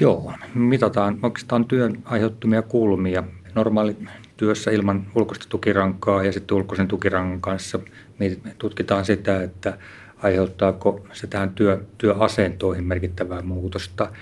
[0.00, 3.24] Joo, mitataan oikeastaan työn aiheuttamia kulmia.
[3.54, 3.96] Normaali
[4.42, 7.78] työssä ilman ulkoista tukirankaa ja sitten ulkoisen tukirangan kanssa
[8.18, 9.78] me tutkitaan sitä, että
[10.16, 14.12] aiheuttaako se tähän työ, työasentoihin merkittävää muutosta.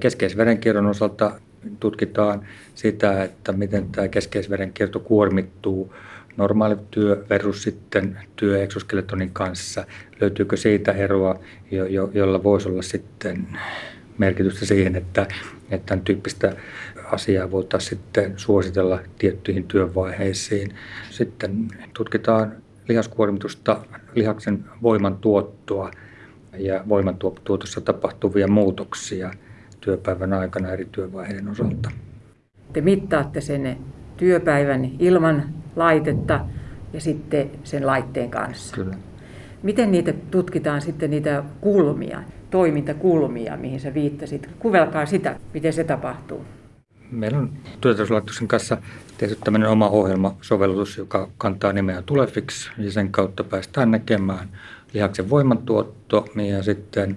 [0.00, 1.40] Keskeisverenkierron osalta
[1.80, 5.94] tutkitaan sitä, että miten tämä keskeisverenkierto kuormittuu
[6.36, 9.84] normaali työ versus sitten työ exoskeletonin kanssa.
[10.20, 11.40] Löytyykö siitä eroa,
[11.70, 13.46] jo, jo, jolla voisi olla sitten
[14.18, 15.26] merkitystä siihen, että,
[15.70, 16.56] että tämän tyyppistä
[17.12, 20.74] asiaa voitaisiin sitten suositella tiettyihin työvaiheisiin.
[21.10, 22.52] Sitten tutkitaan
[22.88, 23.80] lihaskuormitusta,
[24.14, 25.90] lihaksen voimantuottoa
[26.58, 29.30] ja voimantuotossa tapahtuvia muutoksia
[29.80, 31.90] työpäivän aikana eri työvaiheiden osalta.
[32.72, 33.78] Te mittaatte sen
[34.16, 35.44] työpäivän ilman
[35.76, 36.40] laitetta
[36.92, 38.76] ja sitten sen laitteen kanssa.
[38.76, 38.94] Kyllä.
[39.62, 44.48] Miten niitä tutkitaan sitten niitä kulmia, toimintakulmia, mihin sä viittasit?
[44.58, 46.44] Kuvelkaa sitä, miten se tapahtuu.
[47.10, 48.76] Meillä on työterveyslaitoksen kanssa
[49.18, 54.48] tehty tämmöinen oma ohjelmasovellus, joka kantaa nimeä Tulefix, ja sen kautta päästään näkemään
[54.92, 57.16] lihaksen voimantuotto ja sitten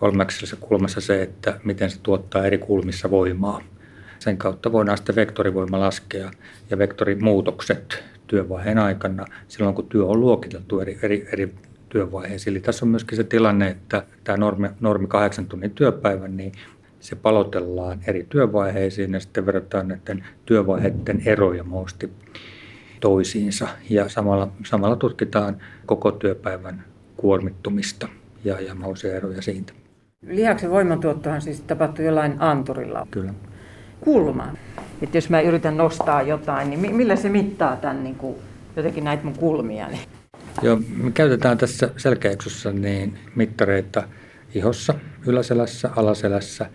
[0.00, 3.60] kolmeksessa kulmassa se, että miten se tuottaa eri kulmissa voimaa.
[4.18, 6.30] Sen kautta voidaan sitten vektorivoima laskea
[6.70, 11.54] ja vektorimuutokset työvaiheen aikana silloin, kun työ on luokiteltu eri, eri, eri
[11.88, 12.52] työvaiheisiin.
[12.52, 16.52] Eli tässä on myöskin se tilanne, että tämä normi, normi kahdeksan tunnin työpäivän, niin
[17.00, 22.10] se palotellaan eri työvaiheisiin ja sitten verrataan näiden työvaiheiden eroja muusti
[23.00, 23.68] toisiinsa.
[23.90, 26.84] Ja samalla, samalla tutkitaan koko työpäivän
[27.16, 28.08] kuormittumista
[28.44, 29.72] ja, ja mahdollisia eroja siitä.
[30.26, 33.06] Lihaksen voimantuottohan siis tapahtuu jollain anturilla.
[33.10, 33.34] Kyllä.
[34.00, 34.52] Kulma.
[35.02, 38.36] Että jos mä yritän nostaa jotain, niin millä se mittaa tämän niin kuin,
[38.76, 39.88] jotenkin näitä mun kulmia?
[39.88, 40.00] Niin?
[40.62, 44.08] Joo, me käytetään tässä selkäeksossa niin mittareita
[44.54, 44.94] ihossa,
[45.26, 46.70] yläselässä, alaselässä.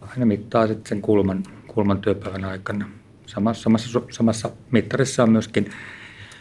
[0.00, 2.88] Aina mittaa sitten sen kulman, kulman työpäivän aikana.
[3.26, 5.70] Samassa, samassa, samassa mittarissa on myöskin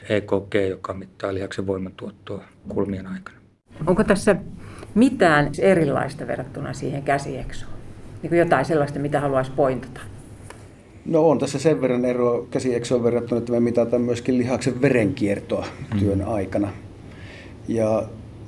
[0.10, 3.38] EKG, joka mittaa lihaksen voimantuottoa kulmien aikana.
[3.88, 4.36] Onko tässä
[4.96, 7.72] mitään erilaista verrattuna siihen käsieksoon?
[8.22, 10.02] Niin kuin jotain sellaista, mitä haluaisi pointata?
[11.06, 15.66] No on tässä sen verran eroa käsieksoon verrattuna, että me mitataan myöskin lihaksen verenkiertoa
[16.00, 16.34] työn mm.
[16.34, 16.70] aikana.
[17.68, 18.04] Ja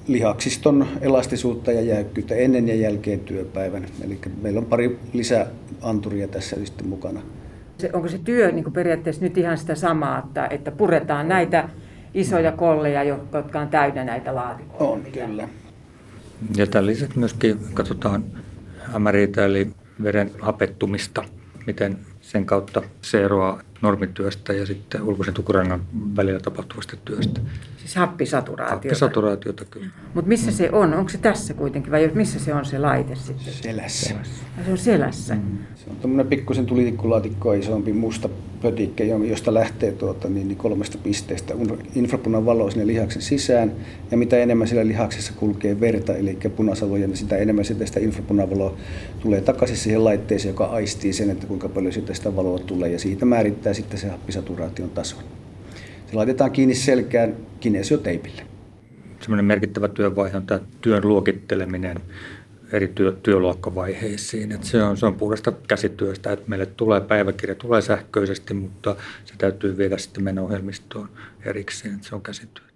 [0.08, 3.86] lihaksiston elastisuutta ja jäykkyyttä ennen ja jälkeen työpäivän.
[4.06, 7.22] Eli meillä on pari lisäanturia tässä sitten mukana.
[7.78, 11.70] Se, onko se työ niin periaatteessa nyt ihan sitä samaa, että, että puretaan näitä
[12.14, 14.84] isoja kolleja, jotka on täynnä näitä laatikoita?
[14.84, 15.48] On, kyllä.
[16.58, 18.24] Ja tämän lisäksi myöskin katsotaan
[19.00, 19.70] MRItä eli
[20.04, 21.24] veren hapettumista,
[21.68, 25.82] miten sen kautta se eroaa normityöstä ja sitten ulkoisen tukurangan
[26.16, 27.42] välillä tapahtuvasta työstä.
[27.78, 28.76] Siis happisaturaatiota?
[28.76, 29.88] Happisaturaatiota, kyllä.
[30.14, 30.94] Mutta missä se on?
[30.94, 33.54] Onko se tässä kuitenkin vai missä se on se laite sitten?
[33.54, 34.16] Selässä.
[34.58, 35.36] Ja se on selässä?
[35.36, 35.58] Mm.
[35.76, 38.30] Se on tämmöinen pikkusen tulitikkulaatikko, isompi musta
[38.62, 41.54] pötikke, josta lähtee tuota, niin, niin kolmesta pisteestä
[41.96, 43.72] infrapunan valo sinne lihaksen sisään.
[44.12, 48.78] Ja mitä enemmän siellä lihaksessa kulkee verta, eli punasaloja, niin sitä enemmän sitä, sitä infrapunavaloa
[49.20, 52.90] tulee takaisin siihen laitteeseen, joka aistii sen, että kuinka paljon sitä, sitä valoa tulee.
[52.90, 55.18] Ja siitä määrittää sitten se happisaturaation taso.
[56.06, 58.42] Se laitetaan kiinni selkään kinesioteipille.
[59.22, 61.98] Sellainen merkittävä työvaihe on tämä työn luokitteleminen
[62.72, 64.52] eri työ, työluokkavaiheisiin.
[64.52, 69.34] Et se, on, se on puhdasta käsityöstä, että meille tulee päiväkirja, tulee sähköisesti, mutta se
[69.38, 71.10] täytyy viedä sitten meno-ohjelmistoon
[71.46, 72.68] erikseen, että se on käsityötä.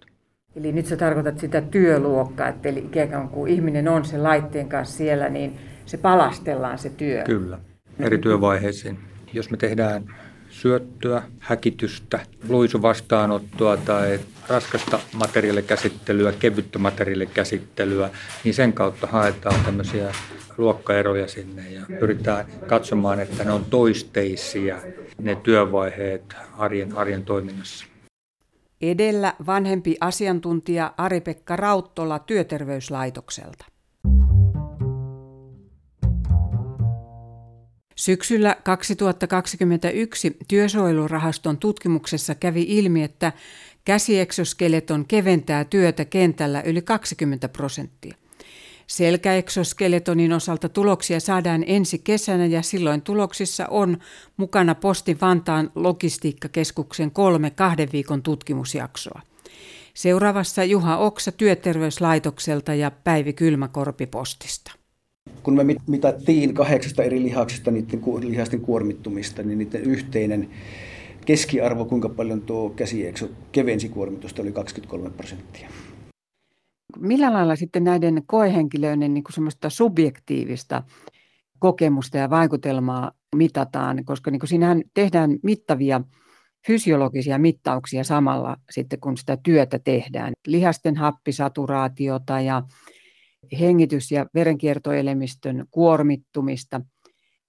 [0.55, 4.97] Eli nyt sä tarkoitat sitä työluokkaa, että eli ikään kuin ihminen on sen laitteen kanssa
[4.97, 7.23] siellä, niin se palastellaan se työ.
[7.23, 7.59] Kyllä,
[7.99, 8.99] eri työvaiheisiin.
[9.33, 10.15] Jos me tehdään
[10.61, 12.19] syöttöä, häkitystä,
[12.49, 18.09] luisuvastaanottoa tai raskasta materiaalikäsittelyä, kevyttä materiaalikäsittelyä,
[18.43, 20.11] niin sen kautta haetaan tämmöisiä
[20.57, 24.81] luokkaeroja sinne ja pyritään katsomaan, että ne on toisteisia
[25.21, 27.85] ne työvaiheet arjen, arjen toiminnassa.
[28.81, 33.70] Edellä vanhempi asiantuntija Ari-Pekka Rauttola Työterveyslaitokselta.
[38.01, 43.31] Syksyllä 2021 työsuojelurahaston tutkimuksessa kävi ilmi, että
[43.85, 48.15] käsieksoskeleton keventää työtä kentällä yli 20 prosenttia.
[48.87, 53.97] Selkäeksoskeletonin osalta tuloksia saadaan ensi kesänä ja silloin tuloksissa on
[54.37, 59.21] mukana Posti Vantaan logistiikkakeskuksen kolme kahden viikon tutkimusjaksoa.
[59.93, 64.80] Seuraavassa Juha Oksa työterveyslaitokselta ja Päivi Kylmäkorpi postista.
[65.43, 70.49] Kun me mitattiin kahdeksasta eri lihaksista niiden lihasten kuormittumista, niin niiden yhteinen
[71.25, 75.69] keskiarvo, kuinka paljon tuo käsiekso kevensi kuormitusta, oli 23 prosenttia.
[76.99, 80.83] Millä lailla sitten näiden koehenkilöiden niin semmoista subjektiivista
[81.59, 86.01] kokemusta ja vaikutelmaa mitataan, koska niin siinähän tehdään mittavia
[86.67, 90.33] fysiologisia mittauksia samalla sitten, kun sitä työtä tehdään.
[90.47, 92.63] Lihasten happisaturaatiota ja
[93.59, 96.81] hengitys- ja verenkiertoelimistön kuormittumista,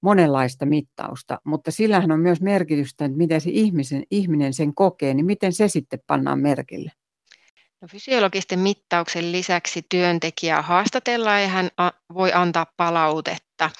[0.00, 5.26] monenlaista mittausta, mutta sillähän on myös merkitystä, että miten se ihmisen, ihminen sen kokee, niin
[5.26, 6.92] miten se sitten pannaan merkille.
[7.80, 11.70] No, fysiologisten mittauksen lisäksi työntekijää haastatellaan ja hän
[12.14, 13.70] voi antaa palautetta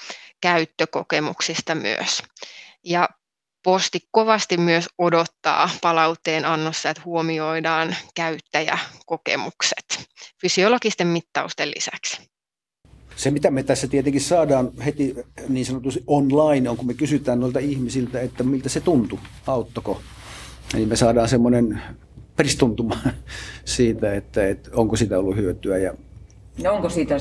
[0.41, 2.23] käyttökokemuksista myös.
[2.83, 3.09] Ja
[3.63, 10.09] posti kovasti myös odottaa palautteen annossa, että huomioidaan käyttäjäkokemukset
[10.41, 12.17] fysiologisten mittausten lisäksi.
[13.15, 15.15] Se, mitä me tässä tietenkin saadaan heti
[15.49, 20.01] niin sanotusti online, on kun me kysytään noilta ihmisiltä, että miltä se tuntui, auttoko.
[20.73, 21.81] Niin me saadaan semmoinen
[22.35, 22.97] peristuntuma
[23.65, 25.77] siitä, että, että onko sitä ollut hyötyä.
[25.77, 25.93] Ja
[26.63, 27.17] no onko siitä?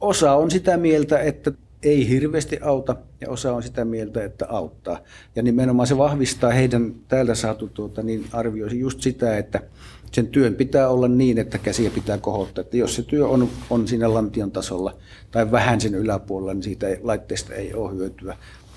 [0.00, 4.98] Osa on sitä mieltä, että ei hirveästi auta ja osa on sitä mieltä, että auttaa.
[5.36, 9.60] Ja nimenomaan se vahvistaa heidän täältä saatu tuota, niin arvioisi just sitä, että
[10.12, 12.62] sen työn pitää olla niin, että käsiä pitää kohottaa.
[12.62, 14.96] Että jos se työ on, on siinä lantion tasolla
[15.30, 18.36] tai vähän sen yläpuolella, niin siitä laitteesta ei ole hyötyä.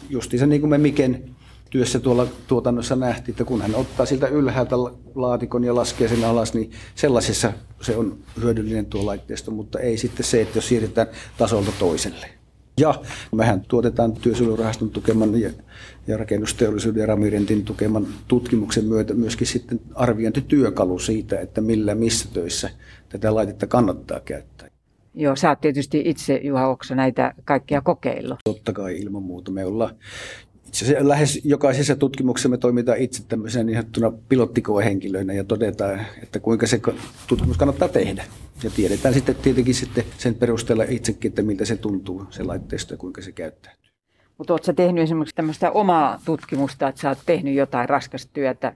[0.09, 1.35] Justiinsa niin kuin me Miken
[1.69, 4.75] työssä tuolla tuotannossa nähtiin, että kun hän ottaa siltä ylhäältä
[5.15, 10.25] laatikon ja laskee sen alas, niin sellaisessa se on hyödyllinen tuo laitteisto, mutta ei sitten
[10.25, 12.42] se, että jos siirretään tasolta toiselle.
[12.79, 12.95] Ja
[13.35, 15.49] mehän tuotetaan työsuojelurahaston tukeman ja,
[16.07, 22.69] ja rakennusteollisuuden ja Ramirentin tukeman tutkimuksen myötä myöskin sitten arviointityökalu siitä, että millä missä töissä
[23.09, 24.67] tätä laitetta kannattaa käyttää.
[25.15, 28.39] Joo, sä oot tietysti itse, Juha Oksa, näitä kaikkia kokeillut.
[28.43, 29.51] Totta kai ilman muuta.
[29.51, 29.95] Me ollaan
[30.99, 36.81] lähes jokaisessa tutkimuksessa me toimitaan itse tämmöisenä niin sanottuna pilottikoehenkilöinä ja todetaan, että kuinka se
[37.27, 38.23] tutkimus kannattaa tehdä.
[38.63, 42.97] Ja tiedetään sitten tietenkin sitten sen perusteella itsekin, että miltä se tuntuu, se laitteisto ja
[42.97, 43.73] kuinka se käyttää.
[44.37, 48.73] Mutta oletko tehnyt esimerkiksi tämmöistä omaa tutkimusta, että sä oot tehnyt jotain raskasta työtä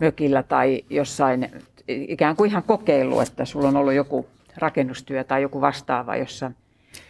[0.00, 1.50] mökillä tai jossain,
[1.88, 6.52] ikään kuin ihan kokeilu, että sulla on ollut joku rakennustyö tai joku vastaava, jossa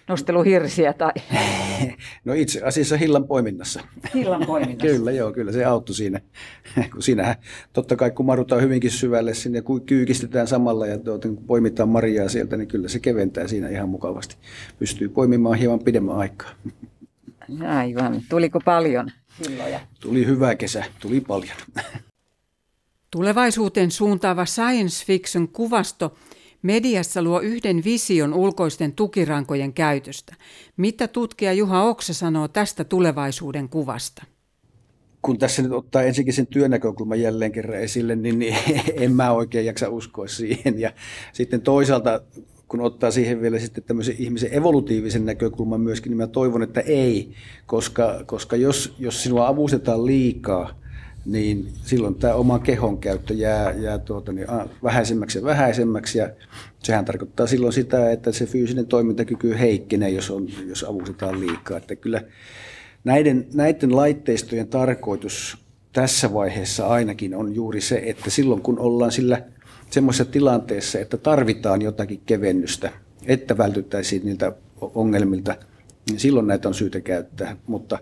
[0.08, 1.12] nosteluhirsiä tai...
[2.24, 3.80] No itse asiassa hillan poiminnassa.
[4.14, 4.86] Hillan poiminnassa.
[4.86, 6.20] kyllä, joo, kyllä se auttoi siinä.
[6.92, 7.36] kun siinähän
[7.72, 12.28] totta kai kun marutaan hyvinkin syvälle sinne ja kyykistetään samalla ja tuota, kun poimitaan marjaa
[12.28, 14.36] sieltä, niin kyllä se keventää siinä ihan mukavasti.
[14.78, 16.50] Pystyy poimimaan hieman pidemmän aikaa.
[17.68, 18.22] Aivan.
[18.28, 19.80] Tuliko paljon hilloja?
[20.00, 21.56] Tuli hyvä kesä, tuli paljon.
[23.10, 26.16] Tulevaisuuteen suuntaava science fiction kuvasto
[26.62, 30.34] Mediassa luo yhden vision ulkoisten tukirankojen käytöstä.
[30.76, 34.24] Mitä tutkija Juha Oksa sanoo tästä tulevaisuuden kuvasta?
[35.22, 38.56] Kun tässä nyt ottaa ensinnäkin sen työnäkökulman jälleen kerran esille, niin, niin
[39.04, 40.80] en mä oikein jaksa uskoa siihen.
[40.80, 40.92] Ja
[41.32, 42.20] sitten toisaalta,
[42.68, 47.32] kun ottaa siihen vielä sitten tämmöisen ihmisen evolutiivisen näkökulman myöskin, niin mä toivon, että ei,
[47.66, 50.79] koska, koska jos, jos sinua avustetaan liikaa,
[51.24, 54.46] niin silloin tämä oma kehon käyttö jää, jää tuota, niin
[54.82, 56.18] vähäisemmäksi ja vähäisemmäksi.
[56.18, 56.30] Ja
[56.82, 61.78] sehän tarkoittaa silloin sitä, että se fyysinen toimintakyky heikkenee, jos, on, jos avustetaan liikaa.
[61.78, 62.22] Että kyllä
[63.04, 65.58] näiden, näiden laitteistojen tarkoitus
[65.92, 69.42] tässä vaiheessa ainakin on juuri se, että silloin kun ollaan sillä
[69.90, 72.92] semmoisessa tilanteessa, että tarvitaan jotakin kevennystä,
[73.26, 75.56] että vältyttäisiin niiltä ongelmilta,
[76.10, 77.56] niin silloin näitä on syytä käyttää.
[77.66, 77.98] Mutta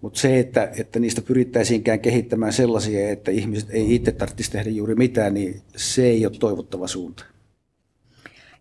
[0.00, 4.94] mutta se, että, että niistä pyrittäisiinkään kehittämään sellaisia, että ihmiset ei itse tarvitsisi tehdä juuri
[4.94, 7.24] mitään, niin se ei ole toivottava suunta.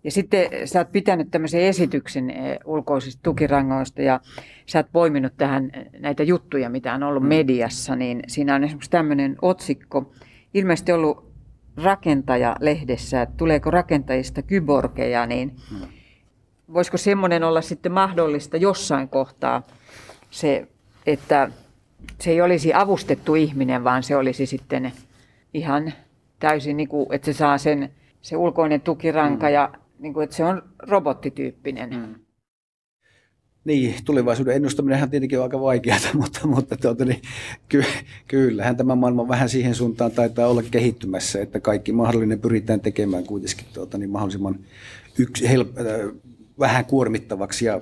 [0.03, 4.19] Ja sitten sä oot pitänyt tämmöisen esityksen eh, ulkoisista tukirangoista ja
[4.65, 7.29] sä oot poiminut tähän näitä juttuja, mitä on ollut mm.
[7.29, 10.11] mediassa, niin siinä on esimerkiksi tämmöinen otsikko,
[10.53, 11.31] ilmeisesti ollut
[11.77, 15.87] rakentaja-lehdessä, että tuleeko rakentajista kyborgeja, niin mm.
[16.73, 19.67] voisiko semmoinen olla sitten mahdollista jossain kohtaa
[20.29, 20.67] se
[21.07, 21.51] että
[22.19, 24.91] se ei olisi avustettu ihminen, vaan se olisi sitten
[25.53, 25.93] ihan
[26.39, 27.89] täysin, niin kuin, että se saa sen,
[28.21, 29.53] se ulkoinen tukiranka mm.
[29.53, 31.89] ja niin kuin, että se on robottityyppinen.
[31.89, 32.15] Mm.
[33.65, 37.21] Niin, tulevaisuuden ennustaminen tietenkin on aika vaikeaa, mutta, mutta tuota, niin,
[37.69, 37.83] ky,
[38.27, 43.65] kyllähän tämä maailma vähän siihen suuntaan taitaa olla kehittymässä, että kaikki mahdollinen pyritään tekemään kuitenkin
[43.73, 44.59] tuota, niin mahdollisimman
[45.17, 45.85] yksi, help, äh,
[46.59, 47.81] vähän kuormittavaksi ja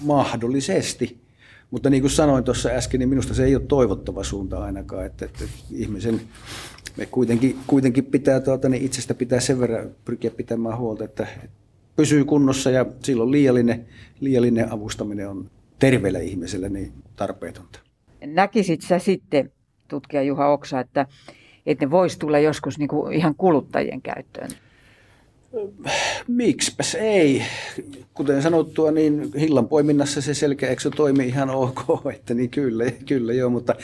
[0.00, 1.27] mahdollisesti
[1.70, 5.24] mutta niin kuin sanoin tuossa äsken, niin minusta se ei ole toivottava suunta ainakaan, että,
[5.24, 6.20] että ihmisen
[6.96, 11.26] me kuitenkin, kuitenkin pitää tuota, niin itsestä pitää sen verran pyrkiä pitämään huolta, että
[11.96, 13.86] pysyy kunnossa ja silloin liiallinen,
[14.20, 17.80] liiallinen avustaminen on terveellä ihmisellä niin tarpeetonta.
[18.26, 19.52] Näkisit sä sitten,
[19.88, 21.06] tutkija Juha Oksa, että,
[21.66, 24.50] että ne voisi tulla joskus niin kuin ihan kuluttajien käyttöön?
[26.28, 27.42] Miksipäs ei.
[28.14, 31.80] Kuten sanottua, niin hillan poiminnassa se selkeäksy toimii ihan ok,
[32.14, 33.74] että niin kyllä, kyllä joo, mutta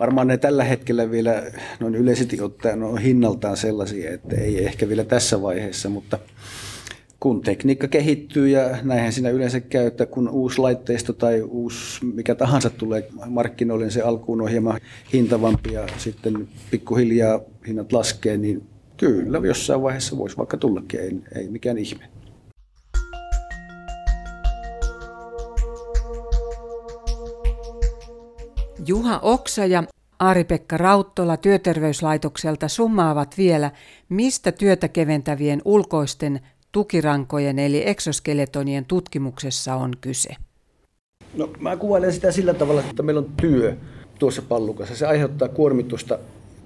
[0.00, 1.42] varmaan ne tällä hetkellä vielä
[1.80, 6.18] noin yleisesti ottaen on hinnaltaan sellaisia, että ei ehkä vielä tässä vaiheessa, mutta
[7.20, 12.34] kun tekniikka kehittyy ja näinhän siinä yleensä käy, että kun uusi laitteisto tai uusi mikä
[12.34, 14.80] tahansa tulee markkinoille, niin se alkuun on hieman
[15.12, 18.62] hintavampi ja sitten pikkuhiljaa hinnat laskee, niin
[18.98, 22.08] kyllä jossain vaiheessa voisi vaikka tullakin, ei, ei mikään ihme.
[28.86, 29.84] Juha Oksa ja
[30.18, 33.70] Ari-Pekka Rauttola työterveyslaitokselta summaavat vielä,
[34.08, 36.40] mistä työtä keventävien ulkoisten
[36.72, 40.30] tukirankojen eli exoskeletonien tutkimuksessa on kyse?
[41.34, 43.76] No, mä kuvailen sitä sillä tavalla, että meillä on työ
[44.18, 44.96] tuossa pallukassa.
[44.96, 46.18] Se aiheuttaa kuormitusta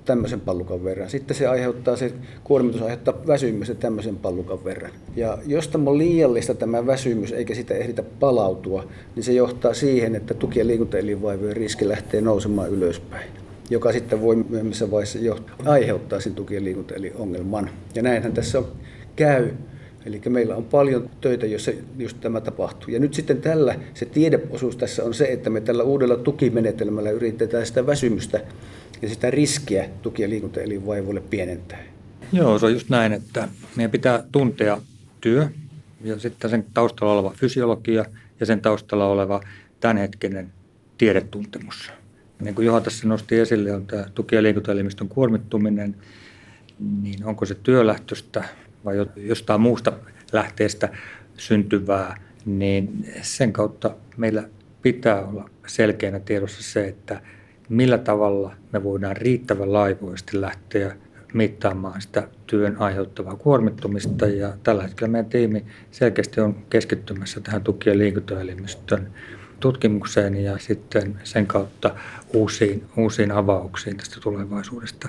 [0.04, 1.10] tämmöisen pallukan verran.
[1.10, 2.12] Sitten se aiheuttaa, se
[2.44, 4.92] kuormitus aiheuttaa väsymystä tämmöisen pallukan verran.
[5.16, 10.14] Ja jos tämä on liiallista tämä väsymys eikä sitä ehditä palautua, niin se johtaa siihen,
[10.14, 13.30] että tuki- ja liikuntaelinvaivojen riski lähtee nousemaan ylöspäin
[13.70, 17.70] joka sitten voi myöhemmissä vaiheessa jo aiheuttaa sen tuki- ja liikuntaeliongelman.
[17.94, 18.66] Ja näinhän tässä on,
[19.16, 19.50] käy
[20.06, 22.90] Eli meillä on paljon töitä, jossa just tämä tapahtuu.
[22.90, 27.66] Ja nyt sitten tällä, se tiedeosuus tässä on se, että me tällä uudella tukimenetelmällä yritetään
[27.66, 28.40] sitä väsymystä
[29.02, 31.78] ja sitä riskiä tuki- ja liikuntaelinvaivoille pienentää.
[32.32, 34.78] Joo, se on just näin, että meidän pitää tuntea
[35.20, 35.48] työ
[36.04, 38.04] ja sitten sen taustalla oleva fysiologia
[38.40, 39.40] ja sen taustalla oleva
[39.80, 40.52] tämänhetkinen
[40.98, 41.92] tiedetuntemus.
[42.40, 45.96] Niin kuin Juha tässä nosti esille, on tämä tuki- ja liikuntaelimistön kuormittuminen,
[47.02, 48.44] niin onko se työlähtöistä
[48.84, 49.92] vai jostain muusta
[50.32, 50.88] lähteestä
[51.36, 54.48] syntyvää, niin sen kautta meillä
[54.82, 57.20] pitää olla selkeänä tiedossa se, että
[57.72, 60.96] millä tavalla me voidaan riittävän laivoisesti lähteä
[61.34, 64.26] mittaamaan sitä työn aiheuttavaa kuormittumista.
[64.26, 69.08] Ja tällä hetkellä meidän tiimi selkeästi on keskittymässä tähän tuki- ja liikuntaelimistön
[69.60, 71.94] tutkimukseen ja sitten sen kautta
[72.34, 75.08] uusiin, uusiin avauksiin tästä tulevaisuudesta.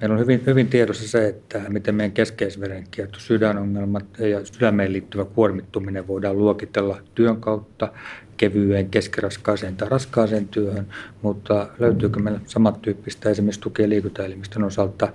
[0.00, 6.06] Meillä on hyvin, hyvin tiedossa se, että miten meidän keskeisverenkierto, sydänongelmat ja sydämeen liittyvä kuormittuminen
[6.06, 7.92] voidaan luokitella työn kautta
[8.36, 10.86] kevyeen, keskiraskaaseen tai raskaaseen työhön,
[11.22, 15.12] mutta löytyykö meillä samantyyppistä esimerkiksi ja liikuntaelimistön osalta?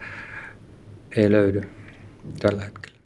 [1.15, 1.61] Ei löydy
[2.39, 2.97] tällä hetkellä.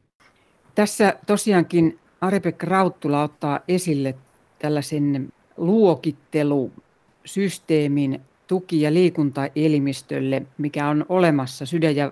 [0.75, 4.15] Tässä tosiaankin Ari-Pekka Rauttula ottaa esille
[4.59, 12.11] tällaisen luokittelusysteemin tuki- ja liikuntaelimistölle, mikä on olemassa sydän- ja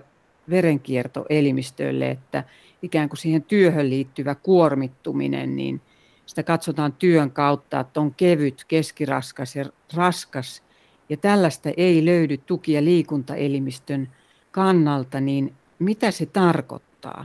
[0.50, 2.44] verenkiertoelimistölle, että
[2.82, 5.80] ikään kuin siihen työhön liittyvä kuormittuminen, niin
[6.26, 9.64] sitä katsotaan työn kautta, että on kevyt, keskiraskas ja
[9.94, 10.62] raskas,
[11.08, 14.08] ja tällaista ei löydy tuki- ja liikuntaelimistön
[14.50, 17.24] kannalta, niin mitä se tarkoittaa?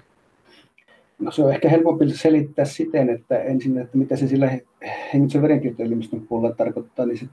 [1.19, 4.51] No se on ehkä helpompi selittää siten, että ensin, että mitä se sillä
[5.13, 7.25] hengitys- verenkiertoelimistön puolella tarkoittaa, niin se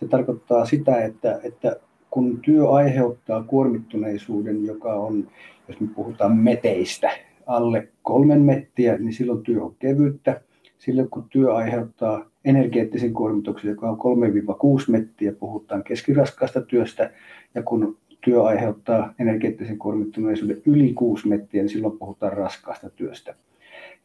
[0.00, 1.76] se tarkoittaa sitä, että, että
[2.10, 5.28] kun työ aiheuttaa kuormittuneisuuden, joka on,
[5.68, 7.10] jos me puhutaan meteistä,
[7.46, 10.40] alle kolmen mettiä, niin silloin työ on kevyttä.
[10.78, 17.10] Silloin kun työ aiheuttaa energeettisen kuormituksen, joka on 3-6 mettiä, puhutaan keskiraskaasta työstä.
[17.54, 23.34] Ja kun työ aiheuttaa energeettisen kuormittuneisuuden yli 6 mettiä, niin silloin puhutaan raskaasta työstä.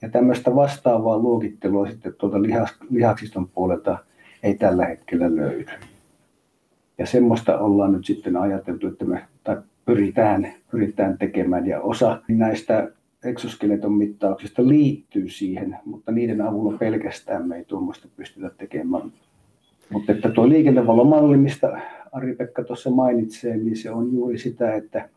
[0.02, 2.38] Ja tämmöistä vastaavaa luokittelua sitten tuolta
[2.90, 3.98] lihaksiston puolelta
[4.44, 5.66] ei tällä hetkellä löydy.
[6.98, 12.92] Ja semmoista ollaan nyt sitten ajateltu, että me tai pyritään, pyritään tekemään ja osa näistä
[13.24, 19.14] exoskeleton mittauksista liittyy siihen, mutta niiden avulla pelkästään me ei tuommoista pystytä tekemään.
[19.90, 25.10] Mutta että tuo liikennevalomalli, mistä Ari-Pekka tuossa mainitsee, niin se on juuri sitä, että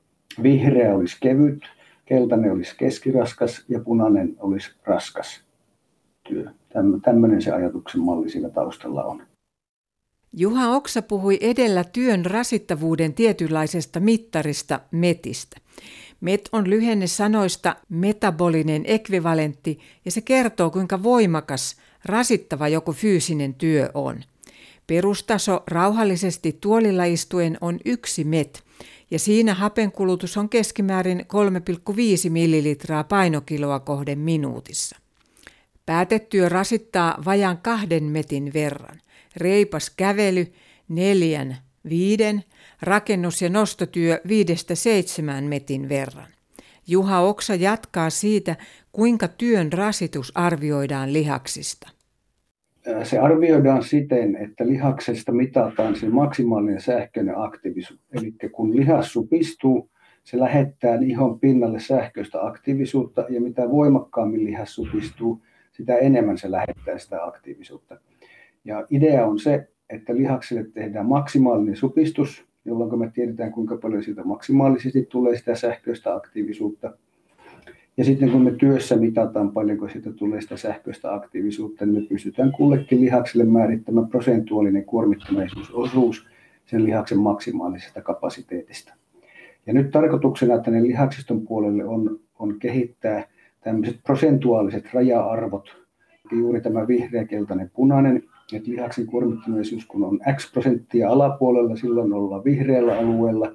[0.43, 1.63] vihreä olisi kevyt,
[2.07, 5.45] keltainen olisi keskiraskas ja punainen olisi raskas
[6.29, 6.45] työ.
[7.05, 9.23] Tämmöinen se ajatuksen malli siinä taustalla on.
[10.39, 15.57] Juha Oksa puhui edellä työn rasittavuuden tietynlaisesta mittarista METistä.
[16.21, 23.91] MET on lyhenne sanoista metabolinen ekvivalentti ja se kertoo kuinka voimakas, rasittava joku fyysinen työ
[23.95, 24.23] on.
[24.87, 28.63] Perustaso rauhallisesti tuolilla istuen on yksi MET
[29.11, 34.97] ja siinä hapenkulutus on keskimäärin 3,5 millilitraa painokiloa kohden minuutissa.
[35.87, 39.01] Päätetyö rasittaa vajan kahden metin verran.
[39.37, 40.53] Reipas kävely
[40.89, 41.57] neljän
[41.89, 42.45] viiden,
[42.83, 46.29] rakennus- ja nostotyö viidestä seitsemään metin verran.
[46.89, 48.57] Juha Oksa jatkaa siitä,
[48.97, 51.89] Kuinka työn rasitus arvioidaan lihaksista?
[53.03, 58.01] Se arvioidaan siten, että lihaksesta mitataan se maksimaalinen sähköinen aktiivisuus.
[58.13, 59.91] Eli kun lihas supistuu,
[60.25, 66.99] se lähettää ihon pinnalle sähköistä aktiivisuutta ja mitä voimakkaammin lihas supistuu, sitä enemmän se lähettää
[66.99, 68.01] sitä aktiivisuutta.
[68.65, 74.25] Ja idea on se, että lihakselle tehdään maksimaalinen supistus, jolloin me tiedetään kuinka paljon siitä
[74.25, 76.93] maksimaalisesti tulee sitä sähköistä aktiivisuutta.
[77.97, 82.53] Ja sitten kun me työssä mitataan paljonko siitä tulee sitä sähköistä aktiivisuutta, niin me pystytään
[82.53, 86.27] kullekin lihakselle määrittämään prosentuaalinen kuormittuneisuusosuus
[86.67, 88.95] sen lihaksen maksimaalisesta kapasiteetista.
[89.67, 93.29] Ja nyt tarkoituksena tänne lihaksiston puolelle on, on kehittää
[93.61, 95.69] tämmöiset prosentuaaliset raja-arvot,
[96.33, 102.45] juuri tämä vihreä, keltainen, punainen, että lihaksen kuormittuneisuus kun on x prosenttia alapuolella, silloin ollaan
[102.45, 103.53] vihreällä alueella.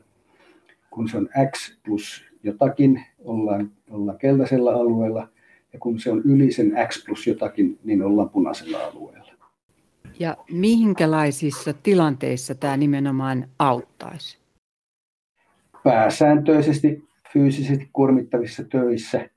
[0.89, 5.27] Kun se on x plus jotakin, ollaan, ollaan keltaisella alueella.
[5.73, 9.33] Ja kun se on yli sen x plus jotakin, niin ollaan punaisella alueella.
[10.19, 14.37] Ja minkälaisissa tilanteissa tämä nimenomaan auttaisi?
[15.83, 19.29] Pääsääntöisesti fyysisesti kuormittavissa töissä,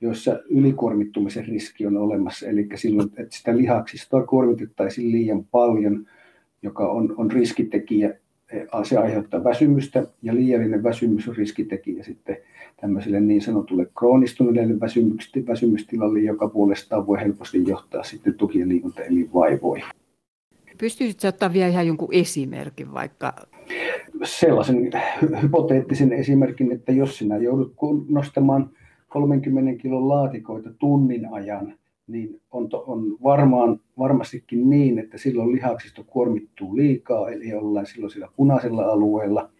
[0.00, 2.46] joissa ylikuormittumisen riski on olemassa.
[2.46, 6.06] Eli silloin, että sitä lihaksistoa kuormitettaisiin liian paljon,
[6.62, 8.14] joka on, on riskitekijä.
[8.82, 12.36] Se aiheuttaa väsymystä ja liiallinen väsymys on riskitekijä sitten
[12.80, 14.74] tämmöiselle niin sanotulle kroonistuneelle
[15.46, 19.86] väsymystilalle, joka puolestaan voi helposti johtaa sitten tuki- ja liikuntaelinvaivoihin.
[20.78, 23.32] Pystyisit ottaa vielä ihan jonkun esimerkin vaikka?
[24.24, 24.90] Sellaisen
[25.42, 27.74] hypoteettisen esimerkin, että jos sinä joudut
[28.08, 28.70] nostamaan
[29.16, 31.74] 30 kilon laatikoita tunnin ajan,
[32.06, 38.10] niin on, to, on varmaan, varmastikin niin, että silloin lihaksisto kuormittuu liikaa, eli ollaan silloin
[38.10, 39.50] sillä punaisella alueella.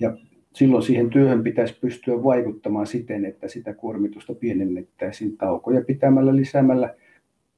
[0.00, 0.16] Ja
[0.54, 6.94] silloin siihen työhön pitäisi pystyä vaikuttamaan siten, että sitä kuormitusta pienennettäisiin taukoja pitämällä, lisäämällä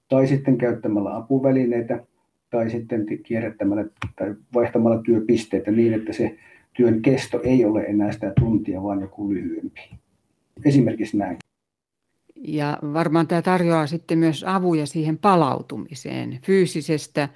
[0.08, 2.04] tai sitten käyttämällä apuvälineitä
[2.50, 3.84] tai sitten kierrättämällä
[4.16, 6.36] tai vaihtamalla työpisteitä niin, että se
[6.76, 9.80] työn kesto ei ole enää sitä tuntia, vaan joku lyhyempi.
[10.64, 11.36] Esimerkiksi näin.
[12.36, 17.28] Ja varmaan tämä tarjoaa sitten myös avuja siihen palautumiseen, fyysisestä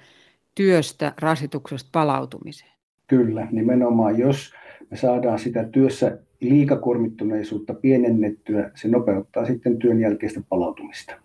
[0.55, 2.71] työstä, rasituksesta palautumiseen.
[3.07, 4.53] Kyllä, nimenomaan jos
[4.91, 11.15] me saadaan sitä työssä liikakuormittuneisuutta pienennettyä, se nopeuttaa sitten työn jälkeistä palautumista.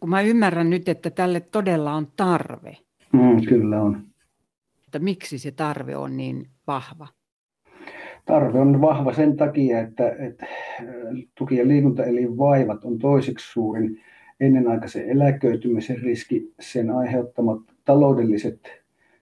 [0.00, 2.76] Kun mä ymmärrän nyt, että tälle todella on tarve.
[3.12, 4.06] Mm, kyllä on.
[4.84, 7.08] Että miksi se tarve on niin vahva?
[8.24, 10.46] Tarve on vahva sen takia, että, että
[11.34, 11.64] tuki- ja
[12.38, 14.00] vaivat on toiseksi suurin
[14.40, 18.60] ennenaikaisen eläköitymisen riski, sen aiheuttamat taloudelliset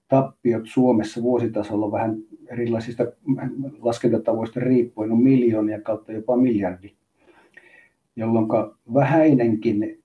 [0.08, 2.16] tappiot Suomessa vuositasolla vähän
[2.48, 3.04] erilaisista
[3.80, 6.92] laskentatavoista riippuen on miljoonia kautta jopa miljardi,
[8.16, 8.46] jolloin
[8.94, 9.98] vähäinenkin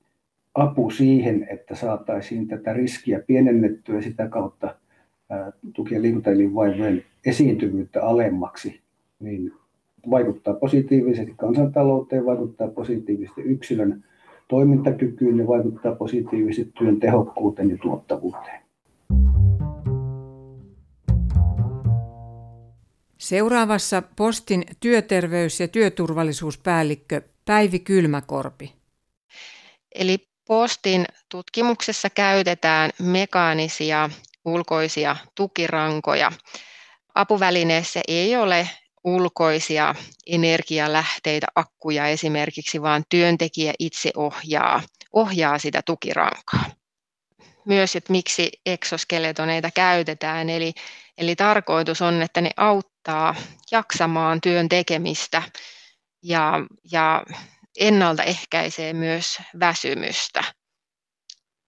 [0.53, 4.75] apu siihen, että saataisiin tätä riskiä pienennettyä sitä kautta
[5.73, 8.84] tuki- ja liikuntaelinvaivojen esiintyvyyttä alemmaksi,
[9.19, 9.53] niin
[10.11, 14.03] vaikuttaa positiivisesti kansantalouteen, vaikuttaa positiivisesti yksilön
[14.47, 18.65] toimintakykyyn ja vaikuttaa positiivisesti työn tehokkuuteen ja tuottavuuteen.
[23.17, 28.73] Seuraavassa Postin työterveys- ja työturvallisuuspäällikkö Päivi Kylmäkorpi.
[29.95, 34.09] Eli Postin tutkimuksessa käytetään mekaanisia
[34.45, 36.31] ulkoisia tukirankoja.
[37.15, 38.69] Apuvälineessä ei ole
[39.05, 39.95] ulkoisia
[40.27, 44.81] energialähteitä, akkuja esimerkiksi, vaan työntekijä itse ohjaa,
[45.13, 46.65] ohjaa sitä tukirankaa.
[47.65, 50.73] Myös, että miksi eksoskeletoneita käytetään, eli,
[51.17, 53.35] eli tarkoitus on, että ne auttaa
[53.71, 55.43] jaksamaan työn tekemistä
[56.23, 56.53] ja,
[56.91, 57.23] ja
[57.79, 60.43] ennaltaehkäisee myös väsymystä.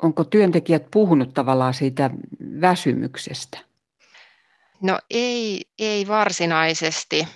[0.02, 2.10] Onko työntekijät puhunut tavallaan siitä
[2.62, 3.58] väsymyksestä?
[4.82, 7.28] No ei, ei varsinaisesti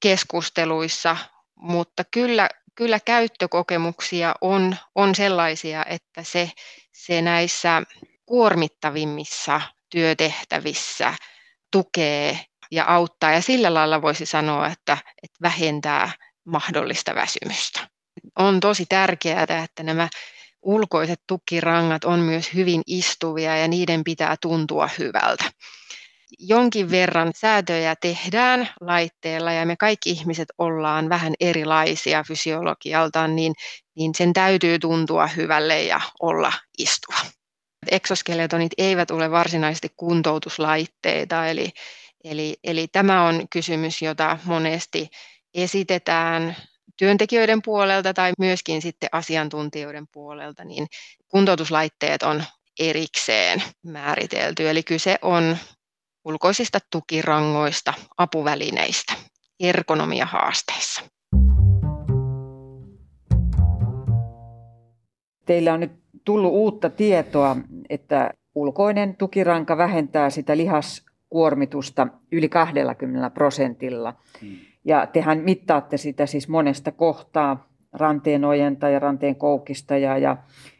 [0.00, 1.16] keskusteluissa,
[1.54, 6.50] mutta kyllä, kyllä käyttökokemuksia on, on sellaisia, että se,
[6.92, 7.82] se näissä
[8.26, 9.60] kuormittavimmissa
[9.90, 11.14] työtehtävissä
[11.72, 12.38] tukee
[12.70, 13.32] ja auttaa.
[13.32, 16.12] Ja sillä lailla voisi sanoa, että, että vähentää
[16.44, 17.80] mahdollista väsymystä.
[18.38, 20.08] On tosi tärkeää, että nämä
[20.62, 25.44] ulkoiset tukirangat on myös hyvin istuvia ja niiden pitää tuntua hyvältä.
[26.38, 33.52] Jonkin verran säätöjä tehdään laitteella ja me kaikki ihmiset ollaan vähän erilaisia fysiologialtaan, niin,
[33.96, 37.18] niin sen täytyy tuntua hyvälle ja olla istuva.
[37.90, 41.70] Exoskeletonit eivät ole varsinaisesti kuntoutuslaitteita, eli,
[42.24, 45.08] eli, eli tämä on kysymys, jota monesti
[45.54, 46.56] esitetään
[46.96, 50.86] työntekijöiden puolelta tai myöskin sitten asiantuntijoiden puolelta, niin
[51.28, 52.44] kuntoutuslaitteet on
[52.78, 54.70] erikseen määritelty.
[54.70, 55.56] Eli kyse on
[56.24, 59.14] ulkoisista tukirangoista, apuvälineistä
[59.60, 61.02] ergonomiahaasteissa.
[65.46, 65.92] Teillä on nyt
[66.24, 67.56] tullut uutta tietoa,
[67.88, 74.14] että ulkoinen tukiranka vähentää sitä lihaskuormitusta yli 20 prosentilla.
[74.40, 74.56] Hmm.
[74.84, 80.36] Ja tehän mittaatte sitä siis monesta kohtaa, ranteen ojenta ja ranteen koukista ja, ja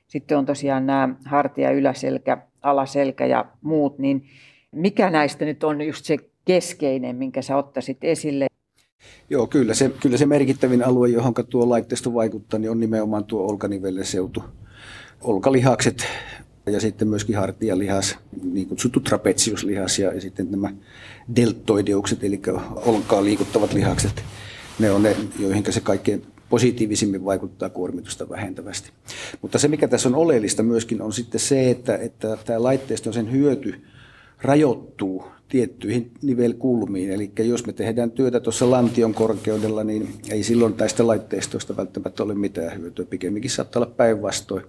[0.06, 4.26] sitten on tosiaan nämä hartia, yläselkä, alaselkä ja muut, niin
[4.72, 8.46] mikä näistä nyt on just se keskeinen, minkä sä ottaisit esille?
[9.30, 13.50] Joo, kyllä se, kyllä se merkittävin alue, johon tuo laitteisto vaikuttaa, niin on nimenomaan tuo
[13.50, 14.44] olkanivellen seutu.
[15.20, 16.06] Olkalihakset
[16.66, 20.70] ja sitten myöskin hartialihas, niin kutsuttu trapetsiuslihas ja, ja sitten nämä
[21.36, 22.40] deltoideukset, eli
[22.86, 24.24] olkaa liikuttavat lihakset.
[24.78, 28.90] Ne on ne, joihin se kaikkein positiivisimmin vaikuttaa kuormitusta vähentävästi.
[29.42, 33.32] Mutta se, mikä tässä on oleellista myöskin, on sitten se, että, että tämä laitteisto, sen
[33.32, 33.82] hyöty
[34.42, 37.10] rajoittuu tiettyihin nivelkulmiin.
[37.10, 42.34] Eli jos me tehdään työtä tuossa lantion korkeudella, niin ei silloin tästä laitteistosta välttämättä ole
[42.34, 43.04] mitään hyötyä.
[43.04, 44.64] Pikemminkin saattaa olla päinvastoin.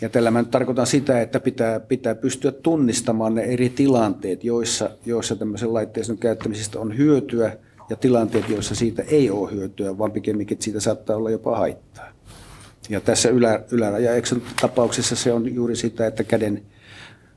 [0.00, 5.36] Ja tällä mä tarkoitan sitä, että pitää, pitää pystyä tunnistamaan ne eri tilanteet, joissa, joissa
[5.36, 7.56] tämmöisen laitteiston käyttämisestä on hyötyä
[7.90, 12.08] ja tilanteet, joissa siitä ei ole hyötyä, vaan pikemminkin siitä saattaa olla jopa haittaa.
[12.88, 14.10] Ja tässä ylä, yläraja
[14.60, 16.62] tapauksessa se on juuri sitä, että käden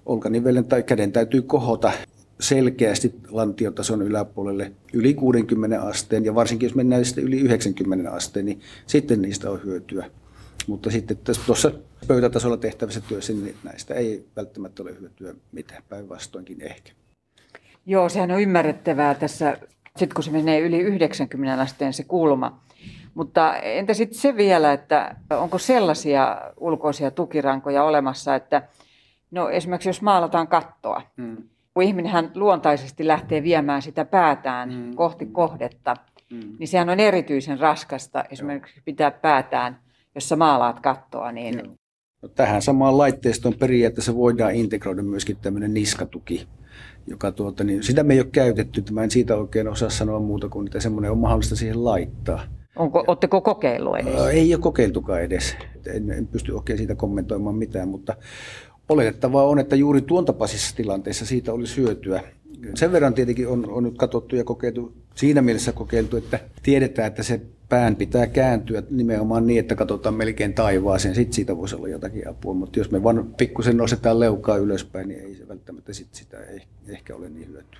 [0.05, 1.91] olkanivelen tai käden täytyy kohota
[2.39, 8.61] selkeästi lantiotason yläpuolelle yli 60 asteen ja varsinkin jos mennään sitten yli 90 asteen, niin
[8.87, 10.05] sitten niistä on hyötyä.
[10.67, 11.71] Mutta sitten tuossa
[12.07, 16.91] pöytätasolla tehtävissä työssä niin näistä ei välttämättä ole hyötyä mitään, päinvastoinkin ehkä.
[17.85, 19.57] Joo, sehän on ymmärrettävää tässä,
[19.97, 22.63] sitten kun se menee yli 90 asteen se kulma.
[23.13, 28.61] Mutta entä sitten se vielä, että onko sellaisia ulkoisia tukirankoja olemassa, että
[29.33, 31.37] no esimerkiksi jos maalataan kattoa, hmm
[31.73, 34.95] kun ihminen luontaisesti lähtee viemään sitä päätään mm.
[34.95, 35.95] kohti kohdetta,
[36.31, 36.55] mm.
[36.59, 39.79] niin sehän on erityisen raskasta esimerkiksi pitää päätään,
[40.15, 41.31] jossa maalaat kattoa.
[41.31, 41.61] Niin...
[42.21, 46.47] No, tähän samaan laitteistoon periaatteessa voidaan integroida myöskin tämmöinen niskatuki,
[47.07, 48.83] joka tuota, niin sitä me ei ole käytetty.
[48.91, 52.43] Mä en siitä oikein osaa sanoa muuta kuin, että semmoinen on mahdollista siihen laittaa.
[52.75, 54.21] Onko, oletteko kokeillut edes?
[54.21, 55.55] Ei ole kokeiltukaan edes.
[55.93, 58.15] En, en pysty oikein siitä kommentoimaan mitään, mutta
[58.89, 62.23] Oletettavaa on, että juuri tuon tapaisissa tilanteissa siitä olisi hyötyä.
[62.75, 67.23] Sen verran tietenkin on, on nyt katsottu ja kokeiltu, siinä mielessä kokeiltu, että tiedetään, että
[67.23, 72.27] se pään pitää kääntyä nimenomaan niin, että katsotaan melkein taivaaseen, sitten siitä voisi olla jotakin
[72.27, 76.37] apua, mutta jos me vaan pikkusen nostetaan leukaa ylöspäin, niin ei se välttämättä sit sitä
[76.43, 77.79] ei, ehkä ole niin hyötyä.